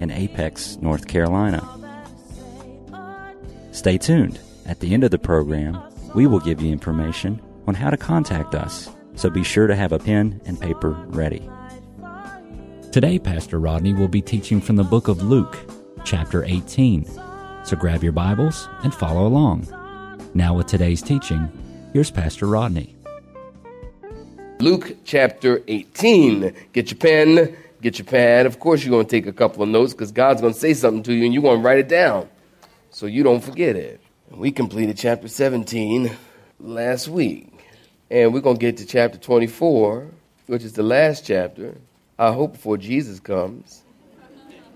in 0.00 0.10
Apex, 0.10 0.78
North 0.80 1.06
Carolina. 1.06 1.62
Stay 3.70 3.98
tuned. 3.98 4.40
At 4.66 4.80
the 4.80 4.92
end 4.92 5.04
of 5.04 5.10
the 5.10 5.18
program, 5.18 5.80
we 6.14 6.26
will 6.26 6.40
give 6.40 6.60
you 6.60 6.72
information 6.72 7.40
on 7.66 7.74
how 7.74 7.90
to 7.90 7.96
contact 7.96 8.54
us, 8.54 8.90
so 9.14 9.30
be 9.30 9.44
sure 9.44 9.66
to 9.66 9.76
have 9.76 9.92
a 9.92 9.98
pen 9.98 10.40
and 10.46 10.60
paper 10.60 10.90
ready. 11.08 11.48
Today, 12.92 13.18
Pastor 13.18 13.60
Rodney 13.60 13.92
will 13.92 14.08
be 14.08 14.20
teaching 14.22 14.60
from 14.60 14.76
the 14.76 14.84
book 14.84 15.06
of 15.06 15.22
Luke, 15.22 15.56
chapter 16.04 16.44
18. 16.44 17.04
So 17.64 17.76
grab 17.76 18.02
your 18.02 18.12
Bibles 18.12 18.68
and 18.82 18.92
follow 18.92 19.26
along. 19.26 19.68
Now, 20.34 20.54
with 20.54 20.66
today's 20.66 21.02
teaching, 21.02 21.48
here's 21.92 22.10
Pastor 22.10 22.46
Rodney. 22.46 22.96
Luke 24.60 24.96
chapter 25.04 25.62
18. 25.68 26.52
Get 26.72 26.90
your 26.90 26.98
pen, 26.98 27.56
get 27.80 27.98
your 27.98 28.06
pad. 28.06 28.46
Of 28.46 28.58
course, 28.58 28.84
you're 28.84 28.90
going 28.90 29.06
to 29.06 29.10
take 29.10 29.26
a 29.26 29.32
couple 29.32 29.62
of 29.62 29.68
notes 29.68 29.92
because 29.92 30.12
God's 30.12 30.40
going 30.40 30.52
to 30.52 30.58
say 30.58 30.74
something 30.74 31.02
to 31.04 31.12
you 31.12 31.24
and 31.24 31.34
you're 31.34 31.42
going 31.42 31.60
to 31.60 31.66
write 31.66 31.78
it 31.78 31.88
down 31.88 32.28
so 32.90 33.06
you 33.06 33.22
don't 33.22 33.42
forget 33.42 33.76
it. 33.76 34.00
We 34.30 34.52
completed 34.52 34.96
chapter 34.96 35.26
17 35.26 36.10
last 36.60 37.08
week, 37.08 37.52
and 38.10 38.32
we're 38.32 38.40
going 38.40 38.56
to 38.56 38.60
get 38.60 38.76
to 38.76 38.86
chapter 38.86 39.18
24, 39.18 40.06
which 40.46 40.62
is 40.62 40.74
the 40.74 40.84
last 40.84 41.26
chapter. 41.26 41.76
I 42.18 42.32
hope 42.32 42.52
before 42.52 42.76
Jesus 42.76 43.18
comes. 43.18 43.82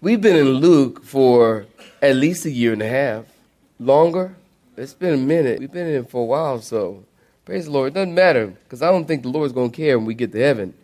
We've 0.00 0.20
been 0.20 0.36
in 0.36 0.54
Luke 0.54 1.04
for 1.04 1.66
at 2.02 2.16
least 2.16 2.44
a 2.46 2.50
year 2.50 2.72
and 2.72 2.82
a 2.82 2.88
half. 2.88 3.26
Longer? 3.78 4.34
It's 4.76 4.94
been 4.94 5.14
a 5.14 5.18
minute. 5.18 5.60
We've 5.60 5.70
been 5.70 5.86
in 5.86 6.02
it 6.02 6.10
for 6.10 6.22
a 6.22 6.24
while, 6.24 6.60
so 6.60 7.04
praise 7.44 7.66
the 7.66 7.70
Lord. 7.70 7.92
It 7.92 7.94
doesn't 7.94 8.14
matter 8.14 8.48
because 8.48 8.82
I 8.82 8.90
don't 8.90 9.06
think 9.06 9.22
the 9.22 9.28
Lord's 9.28 9.52
going 9.52 9.70
to 9.70 9.76
care 9.76 9.98
when 9.98 10.06
we 10.06 10.14
get 10.14 10.32
to 10.32 10.40
heaven. 10.40 10.74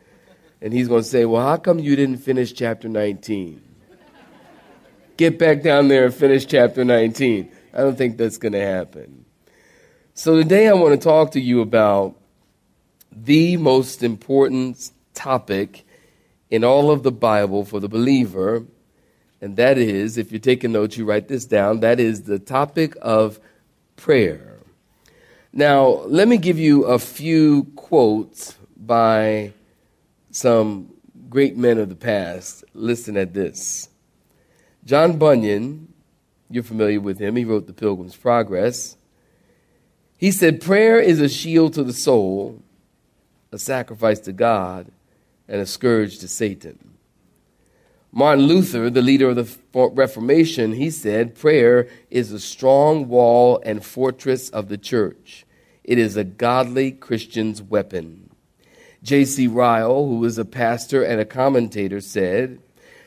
And 0.63 0.73
he's 0.73 0.89
going 0.89 1.03
to 1.03 1.09
say, 1.09 1.25
Well, 1.25 1.43
how 1.43 1.57
come 1.57 1.79
you 1.79 1.97
didn't 1.97 2.19
finish 2.19 2.53
chapter 2.53 2.89
19? 2.89 3.63
Get 5.17 5.39
back 5.39 5.63
down 5.63 5.89
there 5.89 6.07
and 6.07 6.15
finish 6.15 6.47
chapter 6.47 6.85
19. 6.85 7.51
I 7.75 7.79
don't 7.79 7.97
think 7.97 8.17
that's 8.17 8.39
going 8.39 8.53
to 8.53 8.65
happen. 8.65 9.25
So 10.15 10.37
today 10.37 10.69
I 10.69 10.73
want 10.73 10.99
to 10.99 11.05
talk 11.05 11.33
to 11.33 11.41
you 11.41 11.61
about 11.61 12.17
the 13.13 13.57
most 13.57 14.03
important 14.03 14.91
topic 15.15 15.85
in 16.51 16.65
all 16.65 16.91
of 16.91 17.03
the 17.03 17.13
Bible 17.13 17.65
for 17.65 17.81
the 17.81 17.89
believer. 17.89 18.65
And 19.41 19.57
that 19.57 19.79
is, 19.79 20.19
if 20.19 20.33
you're 20.33 20.41
taking 20.41 20.73
notes, 20.73 20.97
you 20.97 21.05
write 21.05 21.29
this 21.29 21.45
down. 21.45 21.81
That 21.81 22.01
is 22.01 22.23
the 22.23 22.39
topic 22.39 22.97
of 23.01 23.41
prayer. 23.97 24.59
Now, 25.53 25.89
let 26.07 26.29
me 26.29 26.37
give 26.37 26.59
you 26.59 26.85
a 26.85 26.99
few 26.99 27.65
quotes 27.77 28.57
by 28.77 29.53
some 30.31 30.95
great 31.29 31.57
men 31.57 31.79
of 31.79 31.89
the 31.89 31.97
past. 31.97 32.65
Listen 32.75 33.17
at 33.17 33.35
this. 33.35 33.89
John 34.85 35.19
Bunyan, 35.19 35.93
you're 36.49 36.63
familiar 36.63 37.01
with 37.01 37.19
him, 37.19 37.37
he 37.37 37.45
wrote 37.45 37.67
The 37.67 37.73
Pilgrim's 37.73 38.17
Progress. 38.17 38.97
He 40.17 40.33
said, 40.33 40.61
Prayer 40.61 41.01
is 41.01 41.21
a 41.21 41.29
shield 41.29 41.75
to 41.75 41.85
the 41.85 41.93
soul, 41.93 42.63
a 43.53 43.59
sacrifice 43.59 44.21
to 44.21 44.33
God, 44.33 44.91
and 45.49 45.61
a 45.61 45.67
scourge 45.67 46.19
to 46.19 46.29
Satan. 46.29 46.91
Martin 48.13 48.47
Luther, 48.47 48.91
the 48.91 49.03
leader 49.03 49.31
of 49.31 49.37
the 49.37 49.59
Reformation, 49.73 50.73
he 50.73 50.91
said, 50.91 51.37
Prayer 51.37 51.89
is 52.11 52.33
a 52.33 52.41
strong 52.41 53.09
wall 53.09 53.63
and 53.65 53.85
fortress 53.85 54.51
of 54.51 54.69
the 54.69 54.79
church. 54.79 55.47
It 55.85 55.97
is 55.97 56.17
a 56.17 56.25
godly 56.25 56.91
Christian's 56.91 57.63
weapon. 57.63 58.20
J.C. 59.03 59.47
Ryle, 59.47 60.07
who 60.07 60.19
was 60.19 60.37
a 60.37 60.45
pastor 60.45 61.03
and 61.03 61.21
a 61.21 61.25
commentator, 61.25 62.01
said, 62.01 62.61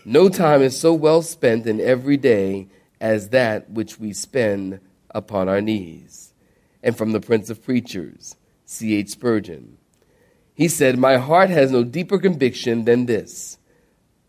No 0.05 0.27
time 0.27 0.61
is 0.61 0.79
so 0.79 0.93
well 0.93 1.21
spent 1.21 1.67
in 1.67 1.79
every 1.79 2.17
day 2.17 2.67
as 2.99 3.29
that 3.29 3.69
which 3.69 3.99
we 3.99 4.13
spend 4.13 4.79
upon 5.11 5.47
our 5.47 5.61
knees. 5.61 6.33
And 6.81 6.97
from 6.97 7.11
the 7.11 7.21
Prince 7.21 7.49
of 7.49 7.63
Preachers, 7.63 8.35
C.H. 8.65 9.09
Spurgeon, 9.09 9.77
he 10.55 10.67
said, 10.67 10.97
My 10.97 11.17
heart 11.17 11.49
has 11.49 11.71
no 11.71 11.83
deeper 11.83 12.17
conviction 12.17 12.85
than 12.85 13.05
this 13.05 13.57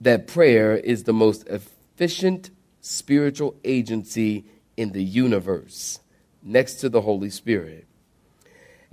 that 0.00 0.26
prayer 0.26 0.76
is 0.76 1.04
the 1.04 1.12
most 1.12 1.46
efficient 1.48 2.50
spiritual 2.80 3.56
agency 3.64 4.44
in 4.76 4.92
the 4.92 5.02
universe, 5.02 6.00
next 6.42 6.74
to 6.74 6.88
the 6.90 7.00
Holy 7.00 7.30
Spirit. 7.30 7.86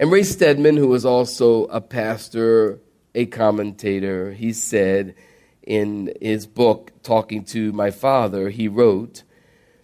And 0.02 0.12
Ray 0.12 0.24
Stedman, 0.24 0.78
who 0.78 0.88
was 0.88 1.06
also 1.06 1.66
a 1.66 1.80
pastor, 1.80 2.80
a 3.14 3.28
commentator, 3.28 4.32
he 4.34 4.52
said 4.52 5.14
in 5.62 6.12
his 6.20 6.48
book, 6.48 6.92
Talking 7.04 7.44
to 7.46 7.72
My 7.72 7.92
Father, 7.92 8.50
he 8.50 8.68
wrote, 8.68 9.22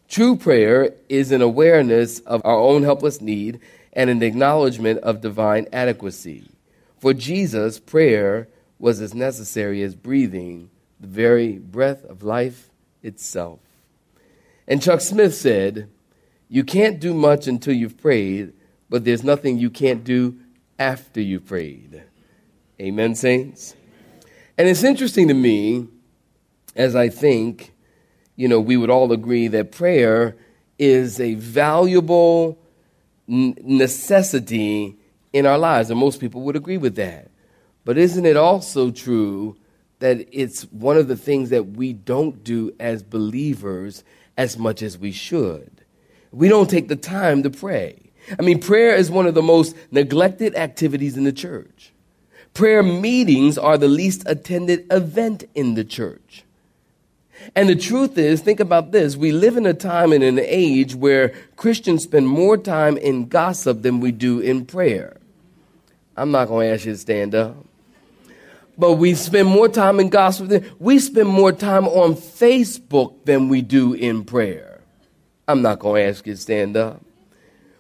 True 0.10 0.36
prayer 0.36 0.96
is 1.08 1.32
an 1.32 1.44
awareness 1.44 2.20
of 2.22 2.42
our 2.44 2.58
own 2.58 2.82
helpless 2.82 3.22
need 3.22 3.60
and 3.94 4.10
an 4.10 4.24
acknowledgement 4.24 5.02
of 5.02 5.22
divine 5.22 5.68
adequacy. 5.72 6.50
For 6.98 7.14
Jesus, 7.14 7.80
prayer 7.80 8.48
was 8.80 9.00
as 9.02 9.14
necessary 9.14 9.84
as 9.84 9.94
breathing, 9.94 10.72
the 11.00 11.06
very 11.06 11.60
breath 11.60 12.04
of 12.06 12.24
life 12.24 12.72
itself. 13.04 13.60
And 14.68 14.82
Chuck 14.82 15.02
Smith 15.02 15.36
said, 15.36 15.90
You 16.50 16.64
can't 16.64 17.00
do 17.00 17.14
much 17.14 17.46
until 17.46 17.76
you've 17.76 18.00
prayed, 18.00 18.54
but 18.90 19.06
there's 19.06 19.24
nothing 19.24 19.58
you 19.58 19.70
can't 19.70 20.04
do 20.04 20.38
after 20.80 21.22
you 21.22 21.40
prayed. 21.40 22.04
Amen, 22.80 23.16
saints? 23.16 23.76
And 24.58 24.68
it's 24.68 24.84
interesting 24.84 25.28
to 25.28 25.34
me 25.34 25.88
as 26.76 26.96
I 26.96 27.10
think, 27.10 27.74
you 28.36 28.48
know, 28.48 28.60
we 28.60 28.78
would 28.78 28.90
all 28.90 29.12
agree 29.12 29.48
that 29.48 29.72
prayer 29.72 30.38
is 30.78 31.20
a 31.20 31.34
valuable 31.34 32.60
necessity 33.28 34.98
in 35.34 35.46
our 35.46 35.58
lives, 35.58 35.90
and 35.90 36.00
most 36.00 36.20
people 36.20 36.42
would 36.42 36.56
agree 36.56 36.78
with 36.78 36.96
that. 36.96 37.30
But 37.84 37.98
isn't 37.98 38.26
it 38.26 38.38
also 38.38 38.92
true 38.92 39.58
that 40.00 40.28
it's 40.32 40.64
one 40.72 40.98
of 40.98 41.08
the 41.08 41.18
things 41.18 41.50
that 41.50 41.72
we 41.72 41.94
don't 41.94 42.44
do 42.44 42.72
as 42.80 43.04
believers 43.04 44.04
as 44.38 44.58
much 44.58 44.82
as 44.82 44.98
we 44.98 45.12
should? 45.12 45.84
We 46.32 46.48
don't 46.48 46.70
take 46.70 46.88
the 46.88 46.96
time 46.96 47.44
to 47.44 47.50
pray. 47.50 48.07
I 48.38 48.42
mean, 48.42 48.60
prayer 48.60 48.96
is 48.96 49.10
one 49.10 49.26
of 49.26 49.36
the 49.36 49.42
most 49.42 49.76
neglected 49.92 50.56
activities 50.56 51.16
in 51.18 51.24
the 51.24 51.32
church. 51.32 51.94
Prayer 52.54 52.84
meetings 52.84 53.58
are 53.58 53.78
the 53.78 53.88
least 53.88 54.24
attended 54.26 54.86
event 54.92 55.44
in 55.54 55.76
the 55.76 55.84
church. 55.84 56.44
And 57.56 57.70
the 57.70 57.76
truth 57.76 58.18
is, 58.18 58.42
think 58.42 58.60
about 58.60 58.92
this. 58.92 59.16
We 59.16 59.32
live 59.32 59.58
in 59.58 59.66
a 59.66 59.74
time 59.74 60.12
and 60.12 60.24
an 60.24 60.40
age 60.40 60.96
where 60.96 61.34
Christians 61.56 62.04
spend 62.04 62.28
more 62.28 62.58
time 62.58 62.98
in 62.98 63.28
gossip 63.28 63.84
than 63.84 64.00
we 64.00 64.12
do 64.12 64.40
in 64.40 64.66
prayer. 64.66 65.18
I'm 66.16 66.32
not 66.32 66.48
going 66.48 66.68
to 66.68 66.74
ask 66.74 66.86
you 66.86 66.94
to 66.94 66.98
stand 66.98 67.36
up. 67.36 67.56
But 68.78 68.94
we 68.94 69.14
spend 69.16 69.48
more 69.48 69.70
time 69.70 70.00
in 70.00 70.10
gossip 70.10 70.50
than 70.50 70.66
we 70.80 71.00
spend 71.00 71.30
more 71.30 71.52
time 71.52 71.88
on 71.88 72.16
Facebook 72.16 73.26
than 73.26 73.50
we 73.50 73.62
do 73.62 73.94
in 73.94 74.24
prayer. 74.24 74.82
I'm 75.48 75.62
not 75.62 75.80
going 75.80 76.04
to 76.04 76.10
ask 76.10 76.26
you 76.28 76.34
to 76.34 76.40
stand 76.40 76.76
up. 76.76 77.02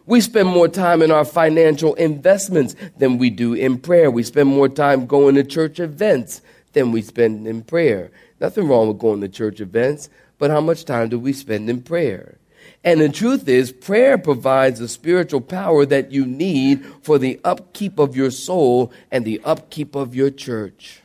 We 0.08 0.22
spend 0.22 0.48
more 0.48 0.70
time 0.70 1.02
in 1.02 1.12
our 1.12 1.26
financial 1.26 1.94
investments 1.96 2.76
than 2.98 3.18
we 3.18 3.30
do 3.30 3.54
in 3.54 3.78
prayer. 3.78 4.10
We 4.10 4.24
spend 4.24 4.48
more 4.48 4.70
time 4.70 5.06
going 5.06 5.36
to 5.36 5.44
church 5.44 5.82
events 5.82 6.42
than 6.72 6.94
we 6.94 7.02
spend 7.02 7.46
in 7.46 7.62
prayer. 7.64 8.10
Nothing 8.40 8.70
wrong 8.70 8.88
with 8.88 9.00
going 9.00 9.20
to 9.20 9.28
church 9.28 9.60
events, 9.60 10.10
but 10.40 10.50
how 10.50 10.62
much 10.62 10.86
time 10.86 11.10
do 11.10 11.20
we 11.20 11.34
spend 11.34 11.70
in 11.70 11.82
prayer? 11.82 12.38
And 12.86 13.02
the 13.02 13.10
truth 13.10 13.50
is, 13.50 13.74
prayer 13.74 14.18
provides 14.18 14.80
the 14.80 14.88
spiritual 14.88 15.42
power 15.42 15.86
that 15.86 16.10
you 16.10 16.26
need 16.26 16.86
for 17.02 17.20
the 17.20 17.42
upkeep 17.44 18.00
of 18.00 18.16
your 18.16 18.32
soul 18.32 18.94
and 19.12 19.26
the 19.26 19.42
upkeep 19.44 19.94
of 19.94 20.16
your 20.16 20.30
church. 20.30 21.02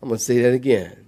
I'm 0.00 0.08
going 0.08 0.18
to 0.18 0.24
say 0.24 0.40
that 0.40 0.54
again. 0.54 1.07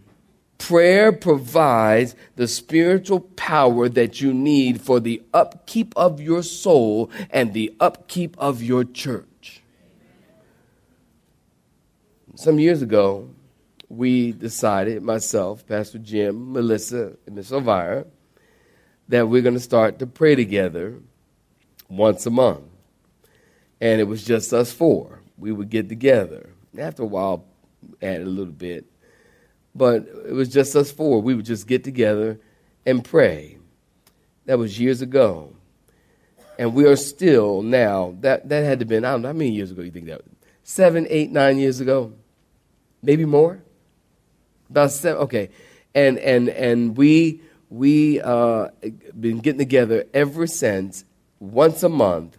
Prayer 0.60 1.10
provides 1.10 2.14
the 2.36 2.46
spiritual 2.46 3.20
power 3.20 3.88
that 3.88 4.20
you 4.20 4.34
need 4.34 4.80
for 4.80 5.00
the 5.00 5.22
upkeep 5.32 5.94
of 5.96 6.20
your 6.20 6.42
soul 6.42 7.10
and 7.30 7.54
the 7.54 7.74
upkeep 7.80 8.36
of 8.38 8.62
your 8.62 8.84
church. 8.84 9.62
Some 12.36 12.58
years 12.58 12.82
ago, 12.82 13.30
we 13.88 14.32
decided, 14.32 15.02
myself, 15.02 15.66
Pastor 15.66 15.98
Jim, 15.98 16.52
Melissa, 16.52 17.16
and 17.26 17.36
Miss 17.36 17.50
Elvira, 17.50 18.04
that 19.08 19.28
we're 19.28 19.42
going 19.42 19.54
to 19.54 19.60
start 19.60 19.98
to 20.00 20.06
pray 20.06 20.34
together 20.34 21.00
once 21.88 22.26
a 22.26 22.30
month. 22.30 22.64
And 23.80 23.98
it 23.98 24.04
was 24.04 24.22
just 24.24 24.52
us 24.52 24.72
four. 24.72 25.22
We 25.38 25.52
would 25.52 25.70
get 25.70 25.88
together. 25.88 26.50
After 26.76 27.02
a 27.02 27.06
while, 27.06 27.46
added 28.02 28.26
a 28.26 28.30
little 28.30 28.52
bit. 28.52 28.84
But 29.74 30.08
it 30.26 30.32
was 30.32 30.48
just 30.48 30.74
us 30.74 30.90
four. 30.90 31.22
We 31.22 31.34
would 31.34 31.44
just 31.44 31.66
get 31.66 31.84
together 31.84 32.40
and 32.84 33.04
pray. 33.04 33.58
That 34.46 34.58
was 34.58 34.80
years 34.80 35.00
ago. 35.00 35.54
And 36.58 36.74
we 36.74 36.84
are 36.86 36.96
still 36.96 37.62
now, 37.62 38.16
that, 38.20 38.48
that 38.48 38.64
had 38.64 38.80
to 38.80 38.82
have 38.82 38.88
been, 38.88 39.04
I 39.04 39.12
don't 39.12 39.22
know, 39.22 39.28
how 39.28 39.32
many 39.32 39.50
years 39.50 39.70
ago 39.70 39.82
you 39.82 39.90
think 39.90 40.06
that 40.06 40.24
was? 40.24 40.34
Seven, 40.62 41.06
eight, 41.08 41.30
nine 41.30 41.58
years 41.58 41.80
ago? 41.80 42.12
Maybe 43.02 43.24
more? 43.24 43.62
About 44.68 44.90
seven, 44.90 45.22
okay. 45.22 45.50
And, 45.94 46.18
and, 46.18 46.48
and 46.50 46.96
we, 46.96 47.40
we 47.70 48.20
uh, 48.20 48.68
been 49.18 49.38
getting 49.38 49.58
together 49.58 50.04
ever 50.12 50.46
since, 50.46 51.04
once 51.38 51.82
a 51.82 51.88
month, 51.88 52.36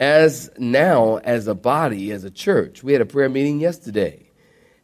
as 0.00 0.50
now 0.56 1.16
as 1.18 1.46
a 1.46 1.54
body, 1.54 2.10
as 2.12 2.24
a 2.24 2.30
church. 2.30 2.82
We 2.82 2.92
had 2.92 3.02
a 3.02 3.06
prayer 3.06 3.28
meeting 3.28 3.60
yesterday. 3.60 4.30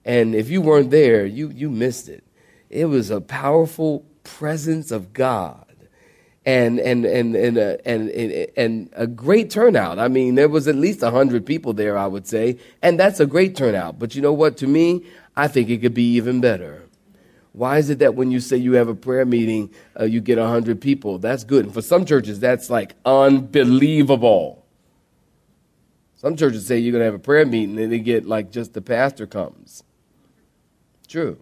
And 0.04 0.34
if 0.34 0.50
you 0.50 0.60
weren't 0.62 0.90
there, 0.90 1.26
you, 1.26 1.50
you 1.50 1.70
missed 1.70 2.08
it. 2.08 2.24
It 2.68 2.86
was 2.86 3.10
a 3.10 3.20
powerful 3.20 4.04
presence 4.24 4.90
of 4.90 5.12
God. 5.12 5.66
And 6.46 6.80
and 6.80 7.04
and 7.04 7.36
and, 7.36 7.58
uh, 7.58 7.76
and 7.84 8.08
and 8.08 8.46
and 8.56 8.88
a 8.94 9.06
great 9.06 9.50
turnout. 9.50 9.98
I 9.98 10.08
mean, 10.08 10.36
there 10.36 10.48
was 10.48 10.66
at 10.68 10.74
least 10.74 11.02
hundred 11.02 11.44
people 11.44 11.74
there, 11.74 11.98
I 11.98 12.06
would 12.06 12.26
say, 12.26 12.56
and 12.80 12.98
that's 12.98 13.20
a 13.20 13.26
great 13.26 13.54
turnout. 13.54 13.98
But 13.98 14.14
you 14.14 14.22
know 14.22 14.32
what? 14.32 14.56
To 14.58 14.66
me, 14.66 15.04
I 15.36 15.48
think 15.48 15.68
it 15.68 15.82
could 15.82 15.92
be 15.92 16.14
even 16.14 16.40
better. 16.40 16.88
Why 17.52 17.76
is 17.76 17.90
it 17.90 17.98
that 17.98 18.14
when 18.14 18.30
you 18.30 18.40
say 18.40 18.56
you 18.56 18.72
have 18.74 18.88
a 18.88 18.94
prayer 18.94 19.26
meeting, 19.26 19.70
uh, 19.98 20.04
you 20.04 20.22
get 20.22 20.38
hundred 20.38 20.80
people? 20.80 21.18
That's 21.18 21.44
good. 21.44 21.66
And 21.66 21.74
for 21.74 21.82
some 21.82 22.06
churches, 22.06 22.40
that's 22.40 22.70
like 22.70 22.94
unbelievable. 23.04 24.64
Some 26.16 26.36
churches 26.36 26.66
say 26.66 26.78
you're 26.78 26.92
going 26.92 27.00
to 27.00 27.06
have 27.06 27.14
a 27.14 27.18
prayer 27.18 27.46
meeting 27.46 27.78
and 27.78 27.92
they 27.92 27.98
get 27.98 28.26
like 28.26 28.50
just 28.50 28.72
the 28.72 28.82
pastor 28.82 29.26
comes. 29.26 29.82
True. 31.10 31.38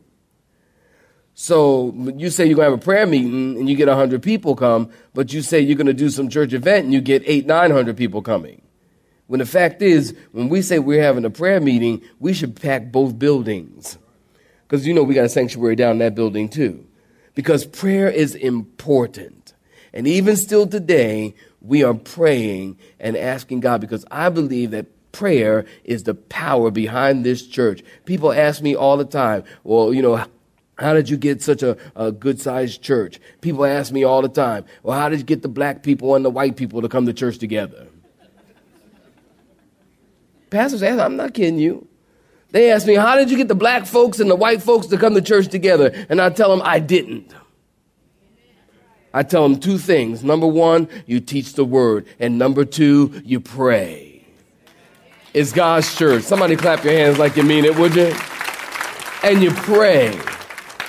So 1.35 1.94
you 2.17 2.31
say 2.31 2.47
you're 2.47 2.56
going 2.56 2.67
to 2.67 2.70
have 2.70 2.81
a 2.81 2.82
prayer 2.82 3.06
meeting 3.06 3.59
and 3.59 3.69
you 3.69 3.76
get 3.76 3.87
100 3.87 4.23
people 4.23 4.56
come, 4.56 4.91
but 5.12 5.31
you 5.31 5.43
say 5.43 5.61
you're 5.61 5.76
going 5.76 5.87
to 5.87 5.93
do 5.93 6.09
some 6.09 6.31
church 6.31 6.55
event 6.55 6.87
and 6.87 6.94
you 6.94 7.03
get 7.03 7.23
eight, 7.26 7.47
900 7.47 7.94
people 7.94 8.23
coming. 8.23 8.62
When 9.26 9.41
the 9.41 9.47
fact 9.47 9.82
is, 9.82 10.17
when 10.32 10.49
we 10.49 10.62
say 10.62 10.79
we're 10.79 11.03
having 11.03 11.26
a 11.26 11.31
prayer 11.31 11.61
meeting, 11.61 12.00
we 12.19 12.32
should 12.32 12.56
pack 12.56 12.91
both 12.91 13.19
buildings. 13.19 13.99
Because 14.67 14.87
you 14.87 14.94
know 14.94 15.03
we 15.03 15.15
got 15.15 15.26
a 15.26 15.29
sanctuary 15.29 15.76
down 15.76 15.93
in 15.93 15.99
that 15.99 16.15
building 16.15 16.49
too. 16.49 16.87
Because 17.35 17.67
prayer 17.67 18.09
is 18.09 18.35
important. 18.35 19.53
And 19.93 20.06
even 20.09 20.35
still 20.37 20.67
today, 20.67 21.35
we 21.61 21.85
are 21.85 21.94
praying 21.94 22.79
and 22.99 23.19
asking 23.19 23.61
God 23.61 23.82
because 23.82 24.06
I 24.11 24.31
believe 24.31 24.70
that 24.70 24.87
prayer 25.12 25.64
is 25.84 26.05
the 26.05 26.14
power 26.14 26.70
behind 26.70 27.25
this 27.25 27.46
church. 27.46 27.82
People 28.05 28.32
ask 28.32 28.62
me 28.62 28.75
all 28.75 28.96
the 28.96 29.05
time, 29.05 29.44
well, 29.64 29.93
you 29.93 30.02
know, 30.02 30.25
how 30.78 30.94
did 30.94 31.08
you 31.08 31.16
get 31.16 31.43
such 31.43 31.62
a, 31.62 31.76
a 31.96 32.12
good 32.12 32.40
sized 32.40 32.82
church? 32.82 33.20
People 33.40 33.64
ask 33.64 33.93
me 33.93 34.05
all 34.05 34.22
the 34.22 34.28
time, 34.28 34.64
well, 34.82 34.99
how 34.99 35.08
did 35.08 35.19
you 35.19 35.25
get 35.25 35.43
the 35.43 35.49
black 35.49 35.82
people 35.82 36.14
and 36.14 36.25
the 36.25 36.31
white 36.31 36.56
people 36.56 36.82
to 36.82 36.88
come 36.88 37.06
to 37.06 37.12
church 37.12 37.38
together? 37.38 37.88
Pastors 40.50 40.82
ask, 40.82 41.00
I'm 41.00 41.16
not 41.16 41.34
kidding 41.34 41.58
you. 41.58 41.87
They 42.50 42.70
ask 42.70 42.87
me, 42.87 42.94
how 42.94 43.16
did 43.16 43.31
you 43.31 43.37
get 43.37 43.49
the 43.49 43.55
black 43.55 43.84
folks 43.84 44.20
and 44.20 44.31
the 44.31 44.37
white 44.37 44.62
folks 44.62 44.87
to 44.87 44.96
come 44.96 45.14
to 45.14 45.20
church 45.20 45.49
together? 45.49 46.06
And 46.08 46.20
I 46.20 46.31
tell 46.31 46.50
them, 46.50 46.62
I 46.64 46.78
didn't. 46.78 47.34
I 49.12 49.22
tell 49.22 49.43
them 49.43 49.58
two 49.58 49.78
things. 49.78 50.22
Number 50.22 50.46
one, 50.46 50.88
you 51.06 51.20
teach 51.20 51.55
the 51.55 51.64
word. 51.64 52.06
And 52.19 52.38
number 52.38 52.64
two, 52.64 53.20
you 53.25 53.40
pray. 53.40 54.07
It's 55.38 55.52
God's 55.52 55.94
church. 55.94 56.25
Somebody 56.25 56.56
clap 56.56 56.82
your 56.82 56.94
hands 56.94 57.17
like 57.17 57.37
you 57.37 57.44
mean 57.44 57.64
it, 57.64 57.79
would 57.79 57.94
you? 57.94 58.12
And 59.23 59.40
you 59.40 59.52
pray. 59.52 60.19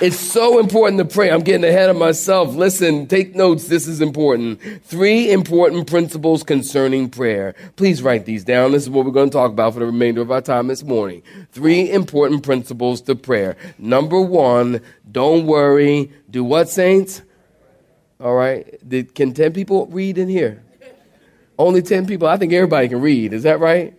It's 0.00 0.18
so 0.18 0.58
important 0.58 0.98
to 0.98 1.04
pray. 1.04 1.30
I'm 1.30 1.42
getting 1.42 1.62
ahead 1.62 1.88
of 1.88 1.96
myself. 1.96 2.56
Listen, 2.56 3.06
take 3.06 3.36
notes. 3.36 3.68
This 3.68 3.86
is 3.86 4.00
important. 4.00 4.60
Three 4.82 5.30
important 5.30 5.86
principles 5.86 6.42
concerning 6.42 7.10
prayer. 7.10 7.54
Please 7.76 8.02
write 8.02 8.24
these 8.24 8.42
down. 8.42 8.72
This 8.72 8.82
is 8.82 8.90
what 8.90 9.06
we're 9.06 9.12
going 9.12 9.30
to 9.30 9.32
talk 9.32 9.52
about 9.52 9.74
for 9.74 9.78
the 9.78 9.86
remainder 9.86 10.20
of 10.20 10.32
our 10.32 10.40
time 10.40 10.66
this 10.66 10.82
morning. 10.82 11.22
Three 11.52 11.88
important 11.88 12.42
principles 12.42 13.02
to 13.02 13.14
prayer. 13.14 13.56
Number 13.78 14.20
one, 14.20 14.80
don't 15.12 15.46
worry. 15.46 16.10
Do 16.28 16.42
what, 16.42 16.68
saints? 16.68 17.22
All 18.18 18.34
right. 18.34 18.66
Did, 18.88 19.14
can 19.14 19.32
10 19.32 19.52
people 19.52 19.86
read 19.86 20.18
in 20.18 20.28
here? 20.28 20.64
Only 21.56 21.82
10 21.82 22.08
people. 22.08 22.26
I 22.26 22.36
think 22.36 22.52
everybody 22.52 22.88
can 22.88 23.00
read. 23.00 23.32
Is 23.32 23.44
that 23.44 23.60
right? 23.60 23.94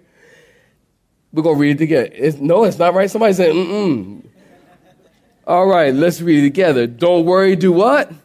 We're 1.33 1.43
going 1.43 1.55
to 1.55 1.61
read 1.61 1.75
it 1.75 1.79
together. 1.79 2.09
It's, 2.13 2.37
no, 2.37 2.63
it's 2.65 2.77
not 2.77 2.93
right. 2.93 3.09
Somebody 3.09 3.33
said, 3.33 3.53
mm-mm. 3.53 4.23
All 5.47 5.65
right, 5.65 5.93
let's 5.93 6.21
read 6.21 6.39
it 6.39 6.47
together. 6.47 6.87
Don't 6.87 7.25
worry, 7.25 7.55
do 7.55 7.71
what? 7.71 8.09
Pray. 8.09 8.17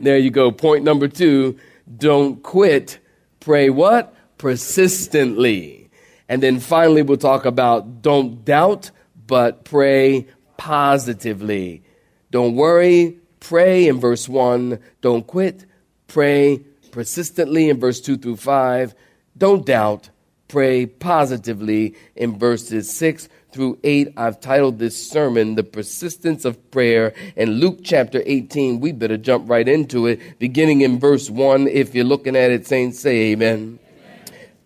There 0.00 0.18
you 0.18 0.30
go. 0.30 0.50
Point 0.50 0.84
number 0.84 1.08
two. 1.08 1.58
Don't 1.96 2.42
quit. 2.42 2.98
Pray 3.40 3.70
what? 3.70 4.14
Persistently. 4.38 5.90
And 6.28 6.42
then 6.42 6.60
finally, 6.60 7.02
we'll 7.02 7.18
talk 7.18 7.44
about 7.44 8.02
don't 8.02 8.44
doubt, 8.44 8.90
but 9.26 9.64
pray 9.64 10.26
positively. 10.56 11.82
Don't 12.30 12.54
worry, 12.54 13.18
pray 13.40 13.88
in 13.88 14.00
verse 14.00 14.28
1. 14.28 14.78
Don't 15.00 15.26
quit, 15.26 15.66
pray 16.06 16.58
persistently 16.90 17.68
in 17.68 17.78
verse 17.78 18.00
2 18.00 18.16
through 18.16 18.36
5. 18.36 18.94
Don't 19.36 19.66
doubt, 19.66 20.10
pray 20.52 20.84
positively 20.84 21.94
in 22.14 22.38
verses 22.38 22.94
6 22.94 23.30
through 23.52 23.78
8. 23.82 24.12
I've 24.18 24.38
titled 24.38 24.78
this 24.78 25.10
sermon, 25.10 25.54
The 25.54 25.64
Persistence 25.64 26.44
of 26.44 26.70
Prayer. 26.70 27.14
In 27.36 27.52
Luke 27.52 27.78
chapter 27.82 28.22
18, 28.26 28.78
we 28.78 28.92
better 28.92 29.16
jump 29.16 29.48
right 29.48 29.66
into 29.66 30.06
it, 30.06 30.38
beginning 30.38 30.82
in 30.82 31.00
verse 31.00 31.30
1. 31.30 31.68
If 31.68 31.94
you're 31.94 32.04
looking 32.04 32.36
at 32.36 32.50
it, 32.50 32.66
say 32.66 33.32
amen. 33.32 33.78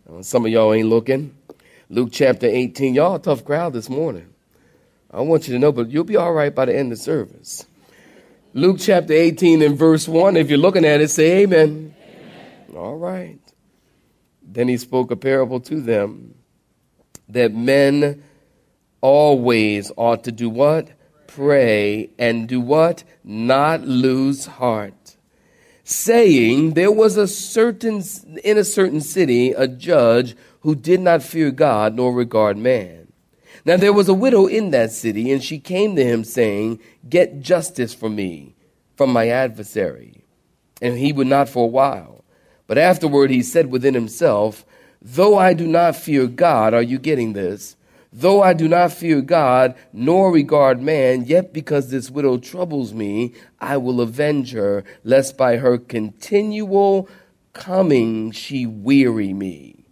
amen. 0.09 0.25
Some 0.25 0.45
of 0.45 0.51
y'all 0.51 0.75
ain't 0.75 0.89
looking. 0.89 1.37
Luke 1.89 2.09
chapter 2.11 2.49
18. 2.49 2.95
Y'all 2.95 3.15
a 3.15 3.21
tough 3.21 3.45
crowd 3.45 3.73
this 3.73 3.89
morning. 3.89 4.35
I 5.13 5.21
want 5.21 5.47
you 5.47 5.55
to 5.55 5.61
know, 5.61 5.71
but 5.71 5.89
you'll 5.89 6.03
be 6.03 6.17
all 6.17 6.33
right 6.33 6.53
by 6.53 6.65
the 6.65 6.77
end 6.77 6.91
of 6.91 6.99
service. 6.99 7.65
Luke 8.55 8.79
chapter 8.81 9.13
18 9.13 9.63
and 9.63 9.79
verse 9.79 10.09
1. 10.09 10.37
If 10.37 10.51
you're 10.51 10.59
looking 10.59 10.85
at 10.85 11.01
it, 11.01 11.11
say 11.11 11.43
amen. 11.45 11.95
amen. 12.03 12.77
All 12.77 12.97
right. 12.97 13.39
Then 14.57 14.69
he 14.69 14.79
spoke 14.79 15.11
a 15.11 15.17
parable 15.17 15.61
to 15.61 15.83
them 15.83 16.35
that 17.29 17.53
men 17.53 18.25
always 19.03 19.93
ought 19.99 20.25
to 20.25 20.33
do 20.33 20.49
what? 20.49 20.89
Pray 21.27 22.09
and 22.19 22.49
do 22.49 22.63
what? 22.63 23.05
Not 23.23 23.83
lose 23.83 24.47
heart. 24.47 25.19
Saying 25.85 26.73
there 26.73 26.91
was 26.91 27.19
a 27.19 27.29
certain 27.29 28.03
in 28.43 28.57
a 28.57 28.65
certain 28.65 29.03
city 29.03 29.53
a 29.53 29.69
judge 29.69 30.35
who 30.61 30.75
did 30.75 31.03
not 31.03 31.23
fear 31.23 31.51
God 31.51 31.95
nor 31.95 32.15
regard 32.15 32.57
man. 32.57 33.13
Now 33.67 33.77
there 33.77 33.93
was 33.93 34.09
a 34.09 34.15
widow 34.15 34.47
in 34.47 34.71
that 34.71 34.91
city, 34.91 35.31
and 35.33 35.45
she 35.45 35.59
came 35.59 35.97
to 35.97 36.03
him 36.03 36.25
saying, 36.25 36.81
Get 37.07 37.41
justice 37.41 37.93
for 37.93 38.09
me 38.09 38.55
from 38.97 39.13
my 39.13 39.29
adversary. 39.29 40.25
And 40.81 40.97
he 40.97 41.13
would 41.13 41.27
not 41.27 41.51
for 41.51 41.65
a 41.65 41.69
while. 41.69 42.16
But 42.67 42.79
afterward 42.79 43.31
he 43.31 43.43
said 43.43 43.71
within 43.71 43.95
himself, 43.95 44.65
Though 45.01 45.39
I 45.39 45.55
do 45.55 45.67
not 45.67 45.97
fear 45.97 46.27
God, 46.27 46.75
are 46.75 46.83
you 46.83 46.99
getting 46.99 47.33
this? 47.33 47.77
Though 48.13 48.43
I 48.43 48.55
do 48.55 48.67
not 48.67 48.93
fear 48.93 49.21
God 49.21 49.75
nor 49.93 50.33
regard 50.33 50.81
man, 50.81 51.25
yet 51.27 51.53
because 51.53 51.91
this 51.91 52.11
widow 52.11 52.39
troubles 52.39 52.95
me, 52.95 53.35
I 53.61 53.77
will 53.77 54.01
avenge 54.01 54.53
her, 54.53 54.85
lest 55.05 55.37
by 55.37 55.59
her 55.59 55.77
continual 55.77 57.09
coming 57.53 58.31
she 58.31 58.67
weary 58.67 59.33
me. 59.33 59.85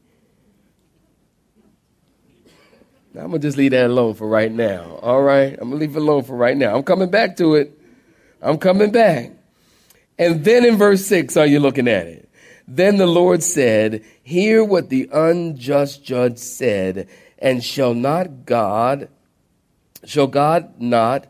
Now, 3.13 3.23
I'm 3.23 3.29
going 3.29 3.41
to 3.41 3.47
just 3.47 3.57
leave 3.57 3.71
that 3.71 3.87
alone 3.87 4.15
for 4.15 4.27
right 4.27 4.51
now. 4.51 4.99
All 5.01 5.23
right? 5.23 5.53
I'm 5.53 5.71
going 5.71 5.73
to 5.73 5.77
leave 5.77 5.97
it 5.97 6.01
alone 6.01 6.25
for 6.25 6.35
right 6.35 6.57
now. 6.57 6.75
I'm 6.75 6.83
coming 6.83 7.11
back 7.11 7.37
to 7.37 7.55
it. 7.55 7.79
I'm 8.43 8.59
coming 8.59 8.91
back. 8.91 9.31
And 10.19 10.45
then 10.45 10.65
in 10.65 10.77
verse 10.77 11.07
6, 11.07 11.37
are 11.37 11.47
you 11.47 11.61
looking 11.61 11.87
at 11.87 12.07
it? 12.07 12.29
Then 12.67 12.97
the 12.97 13.07
Lord 13.07 13.43
said, 13.43 14.05
Hear 14.23 14.65
what 14.65 14.89
the 14.89 15.09
unjust 15.13 16.05
judge 16.05 16.39
said 16.39 17.09
and 17.39 17.63
shall 17.63 17.95
not 17.95 18.47
God, 18.47 19.09
shall 20.05 20.27
God 20.27 20.81
not 20.81 21.27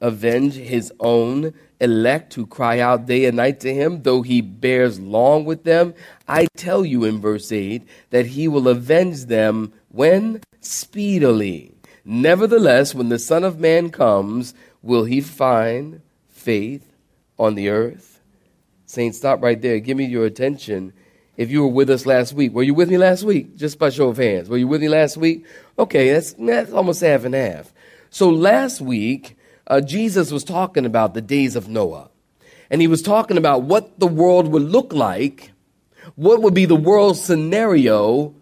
avenge 0.00 0.54
his 0.54 0.92
own 1.00 1.52
elect 1.80 2.34
who 2.34 2.46
cry 2.46 2.78
out 2.80 3.06
day 3.06 3.26
and 3.26 3.36
night 3.36 3.60
to 3.60 3.74
him, 3.74 4.02
though 4.02 4.22
he 4.22 4.40
bears 4.40 4.98
long 4.98 5.44
with 5.44 5.64
them? 5.64 5.94
I 6.26 6.46
tell 6.56 6.84
you 6.84 7.04
in 7.04 7.20
verse 7.20 7.52
8 7.52 7.86
that 8.10 8.26
he 8.26 8.48
will 8.48 8.68
avenge 8.68 9.26
them 9.26 9.72
when? 9.90 10.40
Speedily. 10.60 11.74
Nevertheless, 12.04 12.94
when 12.94 13.10
the 13.10 13.18
Son 13.18 13.44
of 13.44 13.60
Man 13.60 13.90
comes, 13.90 14.54
will 14.82 15.04
he 15.04 15.20
find 15.20 16.00
faith 16.28 16.94
on 17.38 17.54
the 17.54 17.68
earth? 17.68 18.17
Saints, 18.88 19.18
stop 19.18 19.42
right 19.42 19.60
there. 19.60 19.80
Give 19.80 19.98
me 19.98 20.06
your 20.06 20.24
attention. 20.24 20.94
If 21.36 21.50
you 21.50 21.60
were 21.60 21.68
with 21.68 21.90
us 21.90 22.06
last 22.06 22.32
week, 22.32 22.54
were 22.54 22.62
you 22.62 22.72
with 22.72 22.88
me 22.88 22.96
last 22.96 23.22
week? 23.22 23.54
Just 23.54 23.78
by 23.78 23.90
show 23.90 24.08
of 24.08 24.16
hands. 24.16 24.48
Were 24.48 24.56
you 24.56 24.66
with 24.66 24.80
me 24.80 24.88
last 24.88 25.18
week? 25.18 25.44
Okay, 25.78 26.10
that's, 26.10 26.32
that's 26.32 26.72
almost 26.72 27.02
half 27.02 27.24
and 27.24 27.34
half. 27.34 27.70
So 28.08 28.30
last 28.30 28.80
week, 28.80 29.36
uh, 29.66 29.82
Jesus 29.82 30.32
was 30.32 30.42
talking 30.42 30.86
about 30.86 31.12
the 31.12 31.20
days 31.20 31.54
of 31.54 31.68
Noah. 31.68 32.08
And 32.70 32.80
he 32.80 32.86
was 32.86 33.02
talking 33.02 33.36
about 33.36 33.62
what 33.62 34.00
the 34.00 34.06
world 34.06 34.48
would 34.48 34.62
look 34.62 34.94
like, 34.94 35.52
what 36.16 36.40
would 36.40 36.54
be 36.54 36.64
the 36.64 36.74
world 36.74 37.18
scenario 37.18 38.34